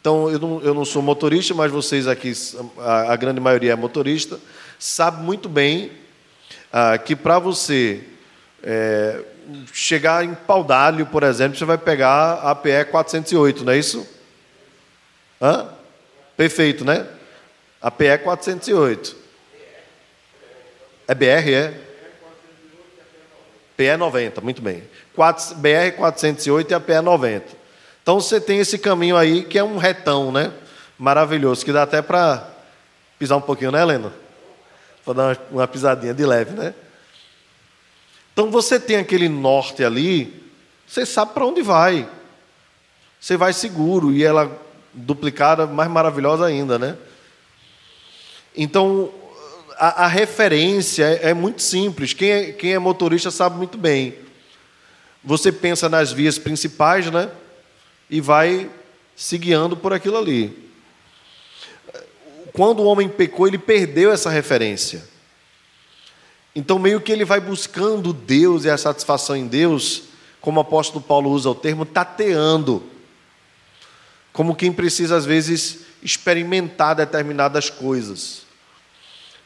[0.00, 2.32] Então, eu não, eu não sou motorista, mas vocês aqui,
[2.78, 4.38] a, a grande maioria é motorista,
[4.78, 5.90] sabe muito bem
[6.72, 8.04] ah, que para você
[8.62, 9.24] é,
[9.72, 14.08] chegar em Paudalho, por exemplo, você vai pegar a PE 408, não é isso?
[15.42, 15.68] Hã?
[16.36, 17.08] Perfeito, né?
[17.82, 19.16] A PE 408.
[21.08, 21.89] É BR, é?
[23.80, 24.82] PE 90, muito bem.
[25.16, 27.46] BR 408 e a PE 90.
[28.02, 30.52] Então você tem esse caminho aí que é um retão, né?
[30.98, 32.46] Maravilhoso, que dá até para
[33.18, 34.12] pisar um pouquinho, né, Helena?
[35.02, 36.74] Para dar uma pisadinha de leve, né?
[38.34, 40.44] Então você tem aquele norte ali,
[40.86, 42.06] você sabe para onde vai.
[43.18, 44.60] Você vai seguro e ela
[44.92, 46.98] duplicada, mais maravilhosa ainda, né?
[48.54, 49.10] Então
[49.80, 52.12] a, a referência é, é, muito simples.
[52.12, 54.14] Quem é, quem é motorista sabe muito bem.
[55.24, 57.30] Você pensa nas vias principais, né?
[58.10, 58.70] E vai
[59.16, 60.70] se guiando por aquilo ali.
[62.52, 65.02] Quando o homem pecou, ele perdeu essa referência.
[66.54, 70.02] Então, meio que ele vai buscando Deus e a satisfação em Deus,
[70.42, 72.82] como o apóstolo Paulo usa o termo, tateando.
[74.30, 78.49] Como quem precisa, às vezes, experimentar determinadas coisas.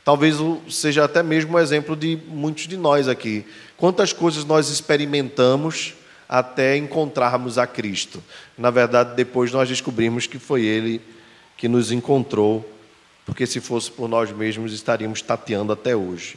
[0.05, 0.37] Talvez
[0.69, 3.47] seja até mesmo um exemplo de muitos de nós aqui.
[3.77, 5.95] Quantas coisas nós experimentamos
[6.29, 8.23] até encontrarmos a Cristo?
[8.57, 11.01] Na verdade, depois nós descobrimos que foi Ele
[11.57, 12.69] que nos encontrou,
[13.25, 16.37] porque se fosse por nós mesmos, estaríamos tateando até hoje.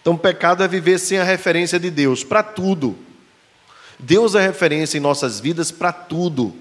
[0.00, 2.96] Então, pecado é viver sem a referência de Deus para tudo.
[3.98, 6.54] Deus é referência em nossas vidas para tudo.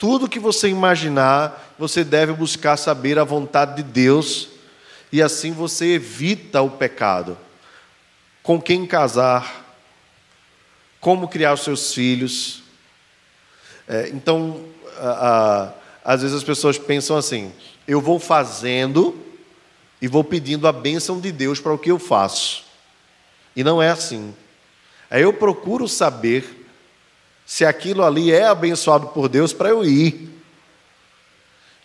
[0.00, 4.55] Tudo que você imaginar, você deve buscar saber a vontade de Deus,
[5.12, 7.36] e assim você evita o pecado.
[8.42, 9.64] Com quem casar,
[11.00, 12.62] como criar os seus filhos.
[13.88, 14.64] É, então,
[14.98, 15.72] a,
[16.04, 17.52] a, às vezes as pessoas pensam assim:
[17.86, 19.16] eu vou fazendo
[20.00, 22.64] e vou pedindo a bênção de Deus para o que eu faço.
[23.54, 24.34] E não é assim.
[25.10, 26.66] Aí eu procuro saber
[27.46, 30.35] se aquilo ali é abençoado por Deus para eu ir.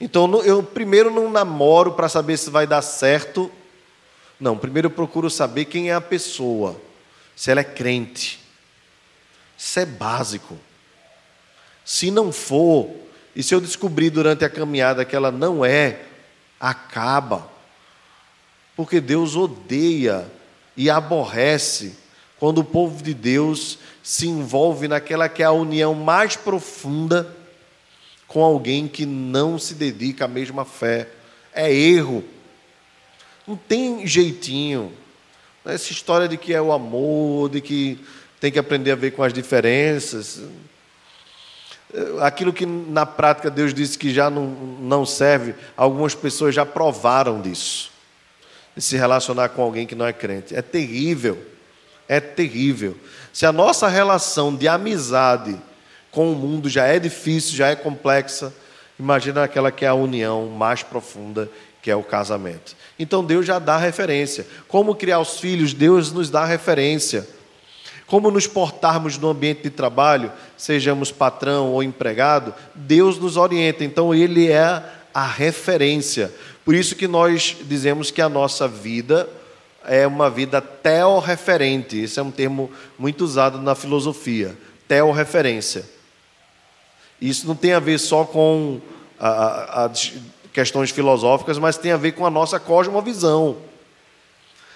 [0.02, 3.52] Então eu primeiro não namoro para saber se vai dar certo.
[4.40, 6.76] Não, primeiro eu procuro saber quem é a pessoa,
[7.36, 8.40] se ela é crente.
[9.56, 10.58] Isso é básico.
[11.86, 12.90] Se não for,
[13.36, 16.02] e se eu descobrir durante a caminhada que ela não é,
[16.60, 17.48] acaba.
[18.76, 20.26] Porque Deus odeia
[20.76, 21.96] e aborrece
[22.40, 27.38] quando o povo de Deus se envolve naquela que é a união mais profunda
[28.32, 31.10] com alguém que não se dedica à mesma fé.
[31.54, 32.24] É erro.
[33.46, 34.94] Não tem jeitinho.
[35.66, 38.00] Essa história de que é o amor, de que
[38.40, 40.42] tem que aprender a ver com as diferenças.
[42.22, 44.48] Aquilo que na prática Deus disse que já não,
[44.80, 47.92] não serve, algumas pessoas já provaram disso.
[48.74, 50.56] De se relacionar com alguém que não é crente.
[50.56, 51.38] É terrível.
[52.08, 52.96] É terrível.
[53.34, 55.60] Se a nossa relação de amizade
[56.12, 58.54] com o mundo já é difícil, já é complexa,
[59.00, 61.50] imagina aquela que é a união mais profunda,
[61.82, 62.76] que é o casamento.
[63.00, 64.46] Então Deus já dá referência.
[64.68, 67.28] Como criar os filhos, Deus nos dá referência.
[68.06, 73.84] Como nos portarmos no ambiente de trabalho, sejamos patrão ou empregado, Deus nos orienta.
[73.84, 76.32] Então Ele é a referência.
[76.64, 79.28] Por isso que nós dizemos que a nossa vida
[79.86, 81.98] é uma vida teorreferente.
[81.98, 82.70] Esse é um termo
[83.00, 84.56] muito usado na filosofia.
[84.88, 86.01] Teorreferência.
[87.22, 88.82] Isso não tem a ver só com
[89.20, 90.14] as
[90.52, 93.58] questões filosóficas, mas tem a ver com a nossa cosmovisão.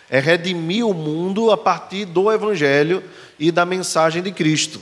[0.07, 3.03] É redimir o mundo a partir do Evangelho
[3.39, 4.79] e da mensagem de Cristo.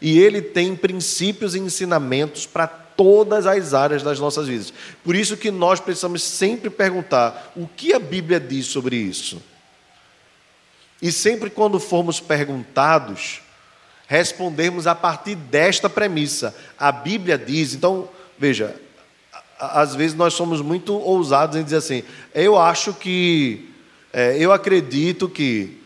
[0.00, 4.72] E ele tem princípios e ensinamentos para todas as áreas das nossas vidas.
[5.04, 9.40] Por isso que nós precisamos sempre perguntar o que a Bíblia diz sobre isso.
[11.00, 13.40] E sempre quando formos perguntados,
[14.06, 16.54] respondermos a partir desta premissa.
[16.78, 18.74] A Bíblia diz, então, veja,
[19.58, 22.02] às vezes nós somos muito ousados em dizer assim,
[22.34, 23.70] eu acho que,
[24.12, 25.78] é, eu acredito que.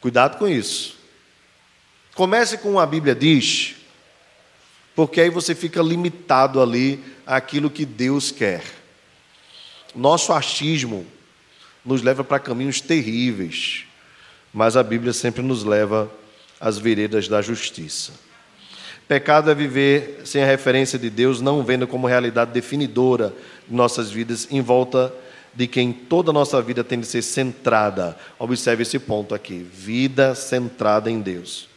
[0.00, 0.96] Cuidado com isso.
[2.14, 3.76] Comece com a Bíblia diz,
[4.94, 8.62] porque aí você fica limitado ali àquilo que Deus quer.
[9.94, 11.06] Nosso achismo
[11.84, 13.84] nos leva para caminhos terríveis,
[14.54, 16.08] mas a Bíblia sempre nos leva
[16.60, 18.12] as veredas da justiça.
[19.08, 23.34] Pecado é viver sem a referência de Deus, não vendo como realidade definidora
[23.68, 25.12] de nossas vidas em volta
[25.52, 28.16] de quem toda a nossa vida tem de ser centrada.
[28.38, 31.68] Observe esse ponto aqui: vida centrada em Deus.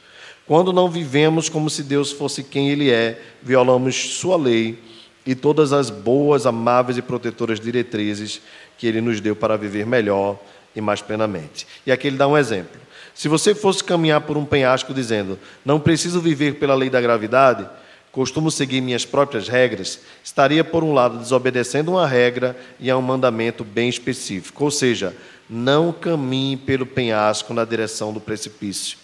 [0.46, 4.80] Quando não vivemos como se Deus fosse quem Ele é, violamos Sua lei
[5.26, 8.40] e todas as boas, amáveis e protetoras diretrizes
[8.78, 10.40] que Ele nos deu para viver melhor
[10.78, 11.68] e mais plenamente.
[11.86, 12.80] E aqui ele dá um exemplo.
[13.14, 17.68] Se você fosse caminhar por um penhasco dizendo, não preciso viver pela lei da gravidade,
[18.12, 23.02] costumo seguir minhas próprias regras, estaria, por um lado, desobedecendo uma regra e a um
[23.02, 24.64] mandamento bem específico.
[24.64, 25.16] Ou seja,
[25.50, 29.00] não caminhe pelo penhasco na direção do precipício.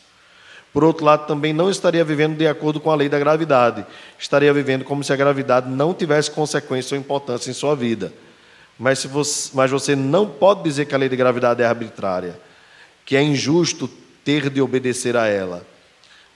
[0.72, 3.84] Por outro lado, também não estaria vivendo de acordo com a lei da gravidade.
[4.18, 8.14] Estaria vivendo como se a gravidade não tivesse consequência ou importância em sua vida.
[8.78, 12.40] Mas, você, mas você não pode dizer que a lei da gravidade é arbitrária,
[13.06, 13.90] que é injusto
[14.24, 15.66] ter de obedecer a ela.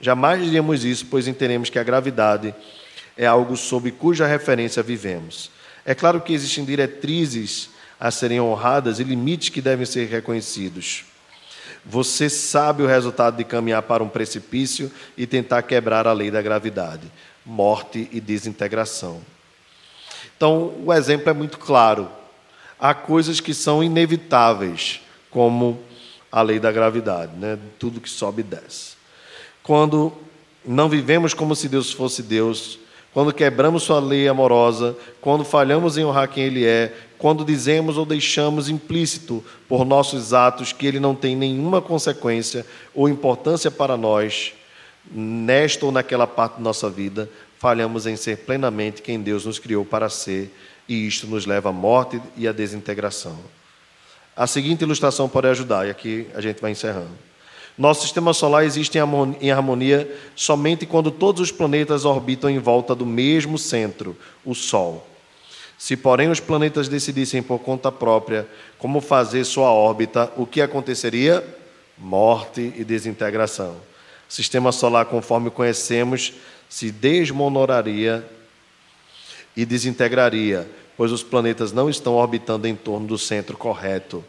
[0.00, 2.54] Jamais diríamos isso, pois entendemos que a gravidade
[3.16, 5.50] é algo sob cuja referência vivemos.
[5.84, 11.04] É claro que existem diretrizes a serem honradas e limites que devem ser reconhecidos.
[11.84, 16.42] Você sabe o resultado de caminhar para um precipício e tentar quebrar a lei da
[16.42, 17.10] gravidade:
[17.44, 19.20] morte e desintegração.
[20.36, 22.08] Então, o exemplo é muito claro.
[22.78, 25.00] Há coisas que são inevitáveis,
[25.30, 25.80] como
[26.30, 27.58] a lei da gravidade, né?
[27.78, 28.96] tudo que sobe e desce.
[29.62, 30.12] Quando
[30.64, 32.78] não vivemos como se Deus fosse Deus,
[33.12, 38.06] quando quebramos sua lei amorosa, quando falhamos em honrar quem Ele é, quando dizemos ou
[38.06, 42.64] deixamos implícito por nossos atos que Ele não tem nenhuma consequência
[42.94, 44.52] ou importância para nós,
[45.10, 49.84] nesta ou naquela parte da nossa vida, falhamos em ser plenamente quem Deus nos criou
[49.84, 50.54] para ser,
[50.88, 53.38] e isto nos leva à morte e à desintegração.
[54.34, 57.10] A seguinte ilustração pode ajudar, e aqui a gente vai encerrando.
[57.76, 58.98] Nosso sistema solar existe
[59.40, 65.06] em harmonia somente quando todos os planetas orbitam em volta do mesmo centro, o Sol.
[65.76, 71.44] Se, porém, os planetas decidissem por conta própria como fazer sua órbita, o que aconteceria?
[71.96, 73.76] Morte e desintegração.
[74.28, 76.32] O sistema solar, conforme conhecemos,
[76.68, 78.28] se desmonoraria
[79.58, 84.24] e desintegraria, pois os planetas não estão orbitando em torno do centro correto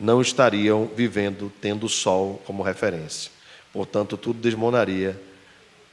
[0.00, 3.30] não estariam vivendo tendo o Sol como referência.
[3.72, 5.20] Portanto, tudo desmoronaria,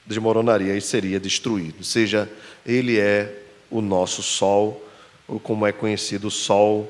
[0.05, 1.79] desmoronaria e seria destruído.
[1.79, 2.31] Ou seja,
[2.65, 4.83] ele é o nosso Sol,
[5.27, 6.89] ou como é conhecido, o Sol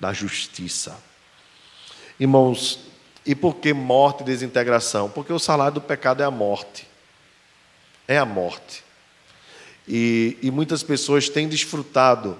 [0.00, 0.98] da justiça.
[2.18, 2.80] Irmãos,
[3.24, 5.10] e por que morte e desintegração?
[5.10, 6.88] Porque o salário do pecado é a morte.
[8.06, 8.87] É a morte.
[9.88, 12.38] E, e muitas pessoas têm desfrutado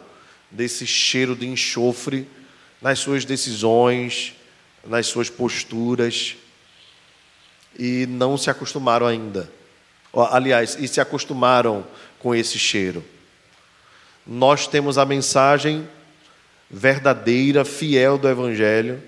[0.51, 2.29] desse cheiro de enxofre
[2.81, 4.35] nas suas decisões,
[4.87, 6.37] nas suas posturas,
[7.79, 9.51] e não se acostumaram ainda.
[10.13, 11.87] Aliás, e se acostumaram
[12.19, 13.05] com esse cheiro.
[14.27, 15.89] Nós temos a mensagem
[16.71, 19.03] verdadeira, fiel do Evangelho,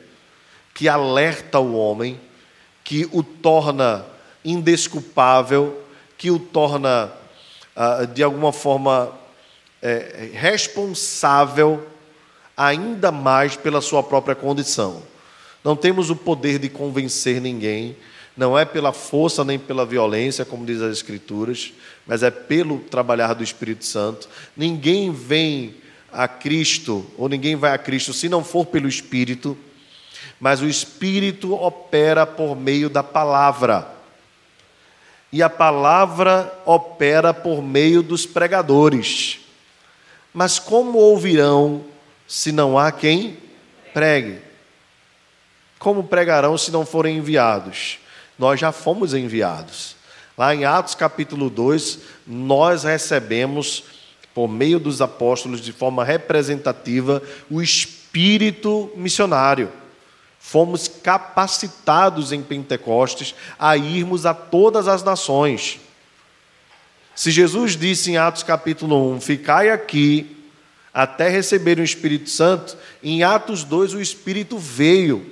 [0.72, 2.18] que alerta o homem,
[2.82, 4.07] que o torna
[4.45, 5.84] indesculpável,
[6.16, 7.12] que o torna,
[7.83, 9.11] ah, de alguma forma,
[9.81, 11.87] é, responsável
[12.55, 15.03] ainda mais pela sua própria condição.
[15.64, 17.97] Não temos o poder de convencer ninguém,
[18.37, 21.72] não é pela força nem pela violência, como diz as Escrituras,
[22.07, 24.28] mas é pelo trabalhar do Espírito Santo.
[24.55, 25.76] Ninguém vem
[26.12, 29.57] a Cristo, ou ninguém vai a Cristo se não for pelo Espírito,
[30.39, 34.00] mas o Espírito opera por meio da palavra.
[35.33, 39.39] E a palavra opera por meio dos pregadores.
[40.35, 41.85] Mas como ouvirão
[42.26, 43.39] se não há quem
[43.93, 44.41] pregue?
[45.78, 47.99] Como pregarão se não forem enviados?
[48.39, 49.97] Nós já fomos enviados.
[50.37, 53.85] Lá em Atos capítulo 2, nós recebemos,
[54.35, 59.70] por meio dos apóstolos, de forma representativa, o espírito missionário.
[60.43, 65.78] Fomos capacitados em Pentecostes a irmos a todas as nações.
[67.14, 70.38] Se Jesus disse em Atos capítulo 1: Ficai aqui
[70.93, 75.30] até receber o Espírito Santo, em Atos 2 o Espírito veio,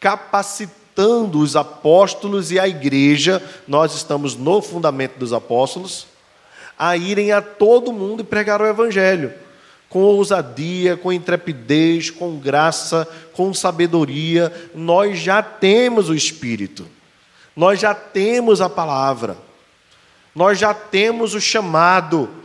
[0.00, 6.06] capacitando os apóstolos e a igreja, nós estamos no fundamento dos apóstolos,
[6.76, 9.32] a irem a todo mundo e pregar o Evangelho,
[9.92, 14.52] com ousadia, com intrepidez, com graça, com sabedoria.
[14.74, 16.88] Nós já temos o Espírito,
[17.54, 19.36] nós já temos a palavra,
[20.34, 22.42] nós já temos o chamado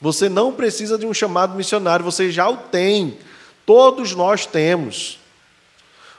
[0.00, 3.18] você não precisa de um chamado missionário, você já o tem.
[3.66, 5.18] Todos nós temos.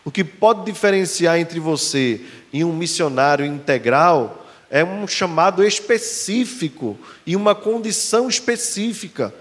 [0.06, 2.22] O que pode diferenciar entre você
[2.54, 4.38] e um missionário integral
[4.70, 9.34] É um chamado específico e uma condição específica.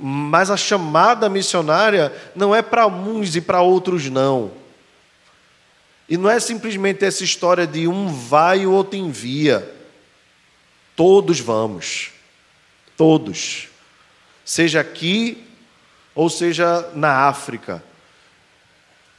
[0.00, 4.50] Mas a chamada missionária não é para uns e para outros não.
[6.08, 9.70] E não é simplesmente essa história de um vai e o outro envia.
[10.96, 12.10] Todos vamos.
[12.96, 13.68] Todos.
[14.44, 15.46] Seja aqui
[16.14, 17.82] ou seja na África.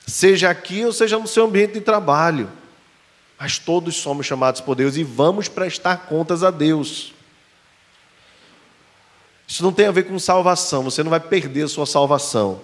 [0.06, 2.52] Seja aqui ou seja no seu ambiente de trabalho.
[3.40, 7.14] Mas todos somos chamados por Deus e vamos prestar contas a Deus.
[9.52, 12.62] Isso não tem a ver com salvação, você não vai perder a sua salvação.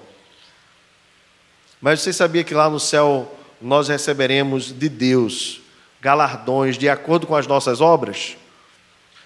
[1.81, 3.29] Mas você sabia que lá no céu
[3.61, 5.59] nós receberemos de Deus
[5.99, 8.37] galardões de acordo com as nossas obras?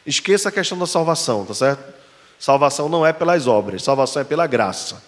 [0.08, 1.94] Esqueça a questão da salvação, tá certo?
[2.40, 5.04] Salvação não é pelas obras, salvação é pela graça.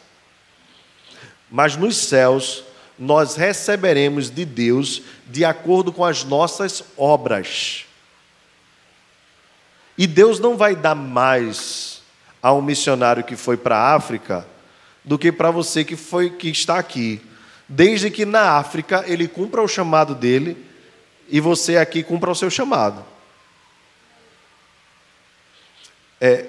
[1.49, 2.63] Mas nos céus
[2.99, 7.85] nós receberemos de Deus de acordo com as nossas obras.
[9.97, 12.02] E Deus não vai dar mais
[12.43, 14.45] a um missionário que foi para a África
[15.01, 17.21] do que para você que foi que está aqui.
[17.69, 20.57] Desde que na África ele cumpra o chamado dele
[21.29, 23.03] e você aqui cumpra o seu chamado.
[26.19, 26.45] É,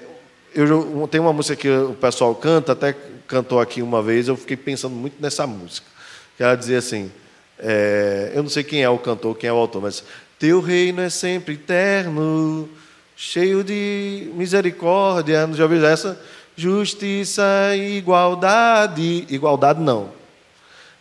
[0.52, 2.94] eu tenho uma música que o pessoal canta, até
[3.28, 5.86] cantou aqui uma vez, eu fiquei pensando muito nessa música.
[6.36, 7.10] Que ela dizia assim:
[7.58, 10.04] é, eu não sei quem é o cantor, quem é o autor, mas
[10.38, 12.68] Teu reino é sempre eterno
[13.16, 16.20] cheio de misericórdia, já ouviu essa?
[16.56, 17.42] Justiça
[17.76, 19.26] e igualdade.
[19.28, 20.12] Igualdade não.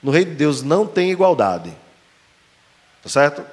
[0.01, 1.72] No reino de Deus não tem igualdade.
[3.01, 3.43] Tá certo?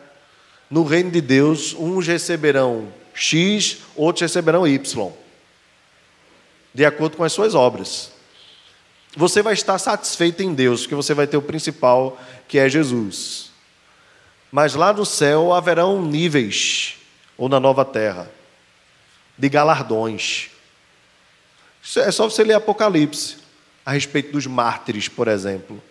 [0.70, 5.12] No reino de Deus, uns receberão X, outros receberão Y.
[6.72, 8.12] De acordo com as suas obras.
[9.16, 13.50] Você vai estar satisfeito em Deus, porque você vai ter o principal, que é Jesus.
[14.52, 16.96] Mas lá no céu haverão níveis,
[17.36, 18.30] ou na nova terra
[19.40, 20.50] de galardões.
[21.96, 23.38] É só você ler Apocalipse
[23.84, 25.82] a respeito dos mártires, por exemplo.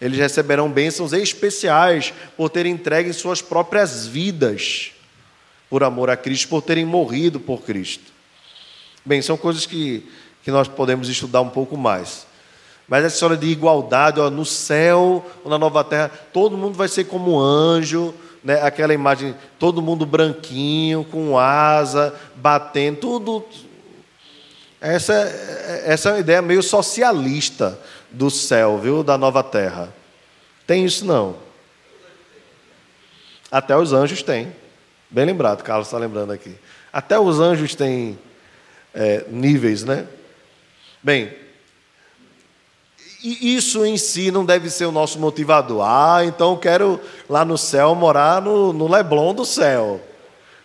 [0.00, 4.90] Eles receberão bênçãos especiais por terem entregue suas próprias vidas
[5.70, 8.12] por amor a Cristo, por terem morrido por Cristo.
[9.04, 10.04] Bem, são coisas que,
[10.42, 12.26] que nós podemos estudar um pouco mais.
[12.88, 17.04] Mas essa história de igualdade, ó, no céu na nova terra, todo mundo vai ser
[17.04, 23.44] como anjo, né, aquela imagem, todo mundo branquinho, com asa, batendo, tudo.
[24.80, 25.12] Essa,
[25.84, 27.78] essa é uma ideia meio socialista
[28.10, 29.92] do céu, viu, da nova terra.
[30.66, 31.36] Tem isso não.
[33.50, 34.52] Até os anjos têm.
[35.10, 36.54] Bem lembrado, Carlos está lembrando aqui.
[36.92, 38.18] Até os anjos têm
[38.94, 40.06] é, níveis, né?
[41.02, 41.32] Bem,
[43.22, 45.82] isso em si não deve ser o nosso motivador.
[45.82, 50.00] Ah, então eu quero lá no céu morar no, no Leblon do céu.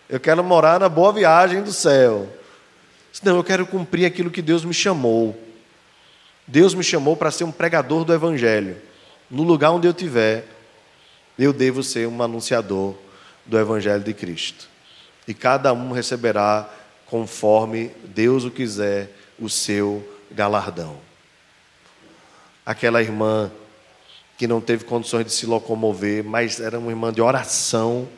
[0.08, 2.28] Eu quero morar na boa viagem do céu.
[3.22, 5.36] Não, eu quero cumprir aquilo que Deus me chamou.
[6.46, 8.76] Deus me chamou para ser um pregador do Evangelho.
[9.30, 10.46] No lugar onde eu estiver,
[11.38, 12.94] eu devo ser um anunciador
[13.44, 14.68] do Evangelho de Cristo.
[15.26, 16.68] E cada um receberá,
[17.06, 21.13] conforme Deus o quiser, o seu galardão
[22.64, 23.50] aquela irmã
[24.36, 28.08] que não teve condições de se locomover, mas era uma irmã de oração,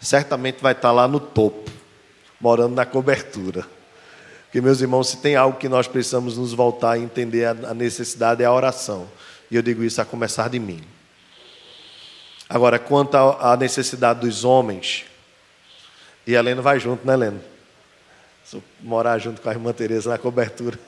[0.00, 1.70] certamente vai estar lá no topo,
[2.40, 3.66] morando na cobertura.
[4.44, 8.42] Porque, meus irmãos, se tem algo que nós precisamos nos voltar a entender a necessidade
[8.42, 9.06] é a oração.
[9.50, 10.82] E eu digo isso a começar de mim.
[12.48, 15.04] Agora, quanto à necessidade dos homens,
[16.26, 17.40] e a Helena vai junto, né, Helena?
[18.80, 20.78] morar junto com a irmã Tereza na cobertura.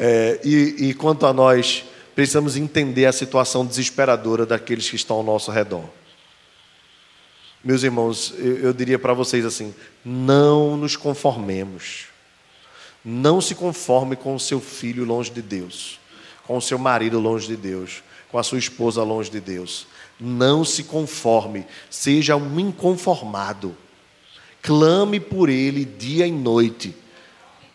[0.00, 1.84] É, e, e quanto a nós,
[2.14, 5.84] precisamos entender a situação desesperadora daqueles que estão ao nosso redor.
[7.64, 9.74] Meus irmãos, eu, eu diria para vocês assim:
[10.04, 12.06] não nos conformemos.
[13.04, 15.98] Não se conforme com o seu filho longe de Deus,
[16.46, 19.86] com o seu marido longe de Deus, com a sua esposa longe de Deus.
[20.20, 23.76] Não se conforme, seja um inconformado.
[24.62, 26.94] Clame por ele dia e noite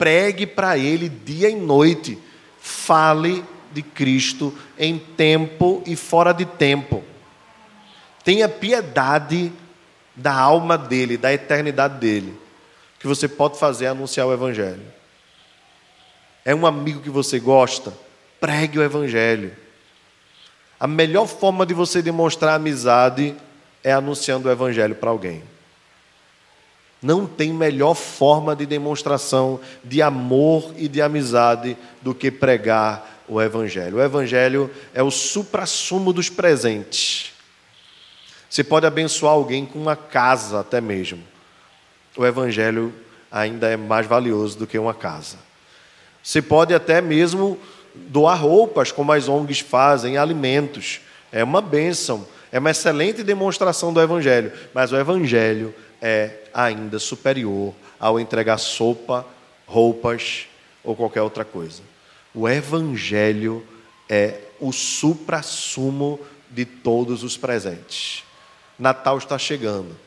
[0.03, 2.19] pregue para ele dia e noite.
[2.59, 3.41] Fale
[3.71, 7.01] de Cristo em tempo e fora de tempo.
[8.21, 9.49] Tenha piedade
[10.13, 12.37] da alma dele, da eternidade dele.
[12.99, 14.83] Que você pode fazer anunciar o Evangelho.
[16.43, 17.93] É um amigo que você gosta?
[18.41, 19.55] Pregue o Evangelho.
[20.77, 23.33] A melhor forma de você demonstrar amizade
[23.81, 25.52] é anunciando o Evangelho para alguém.
[27.03, 33.41] Não tem melhor forma de demonstração de amor e de amizade do que pregar o
[33.41, 33.97] Evangelho.
[33.97, 37.33] O Evangelho é o suprassumo dos presentes.
[38.53, 41.23] Você pode abençoar alguém com uma casa até mesmo.
[42.15, 42.93] O evangelho
[43.31, 45.37] ainda é mais valioso do que uma casa.
[46.21, 47.57] Você pode até mesmo
[47.95, 51.01] doar roupas, como as ONGs fazem, alimentos.
[51.31, 54.51] É uma bênção, é uma excelente demonstração do Evangelho.
[54.71, 55.73] Mas o Evangelho
[56.05, 59.25] é ainda superior ao entregar sopa,
[59.65, 60.47] roupas
[60.83, 61.81] ou qualquer outra coisa.
[62.35, 63.65] O Evangelho
[64.09, 68.25] é o supra-sumo de todos os presentes.
[68.77, 69.97] Natal está chegando.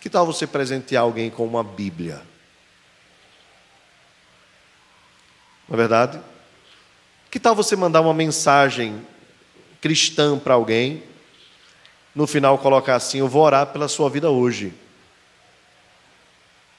[0.00, 2.22] Que tal você presentear alguém com uma Bíblia?
[5.68, 6.18] Não é verdade?
[7.30, 9.06] Que tal você mandar uma mensagem
[9.78, 11.02] cristã para alguém?
[12.14, 14.72] No final colocar assim: Eu vou orar pela sua vida hoje.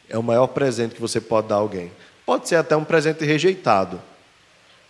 [0.10, 1.92] É o maior presente que você pode dar a alguém.
[2.26, 4.02] Pode ser até um presente rejeitado,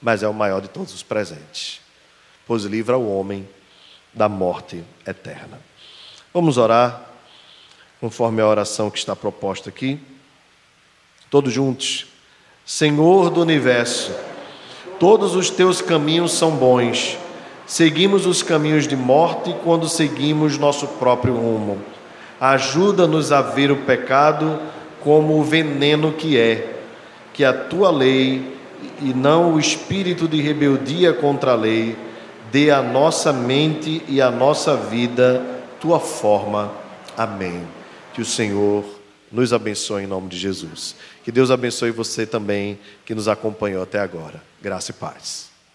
[0.01, 1.81] mas é o maior de todos os presentes.
[2.45, 3.47] Pois livra o homem
[4.13, 5.59] da morte eterna.
[6.33, 7.09] Vamos orar,
[7.99, 9.99] conforme a oração que está proposta aqui.
[11.29, 12.07] Todos juntos.
[12.65, 14.15] Senhor do universo,
[14.99, 17.17] todos os teus caminhos são bons.
[17.65, 21.77] Seguimos os caminhos de morte quando seguimos nosso próprio rumo.
[22.39, 24.59] Ajuda-nos a ver o pecado
[25.01, 26.75] como o veneno que é,
[27.33, 28.57] que a tua lei
[29.01, 31.95] e não o espírito de rebeldia contra a lei
[32.51, 35.41] dê à nossa mente e à nossa vida
[35.79, 36.71] tua forma.
[37.17, 37.65] Amém.
[38.13, 38.85] Que o Senhor
[39.31, 40.95] nos abençoe em nome de Jesus.
[41.23, 44.41] Que Deus abençoe você também que nos acompanhou até agora.
[44.61, 45.52] Graça e paz.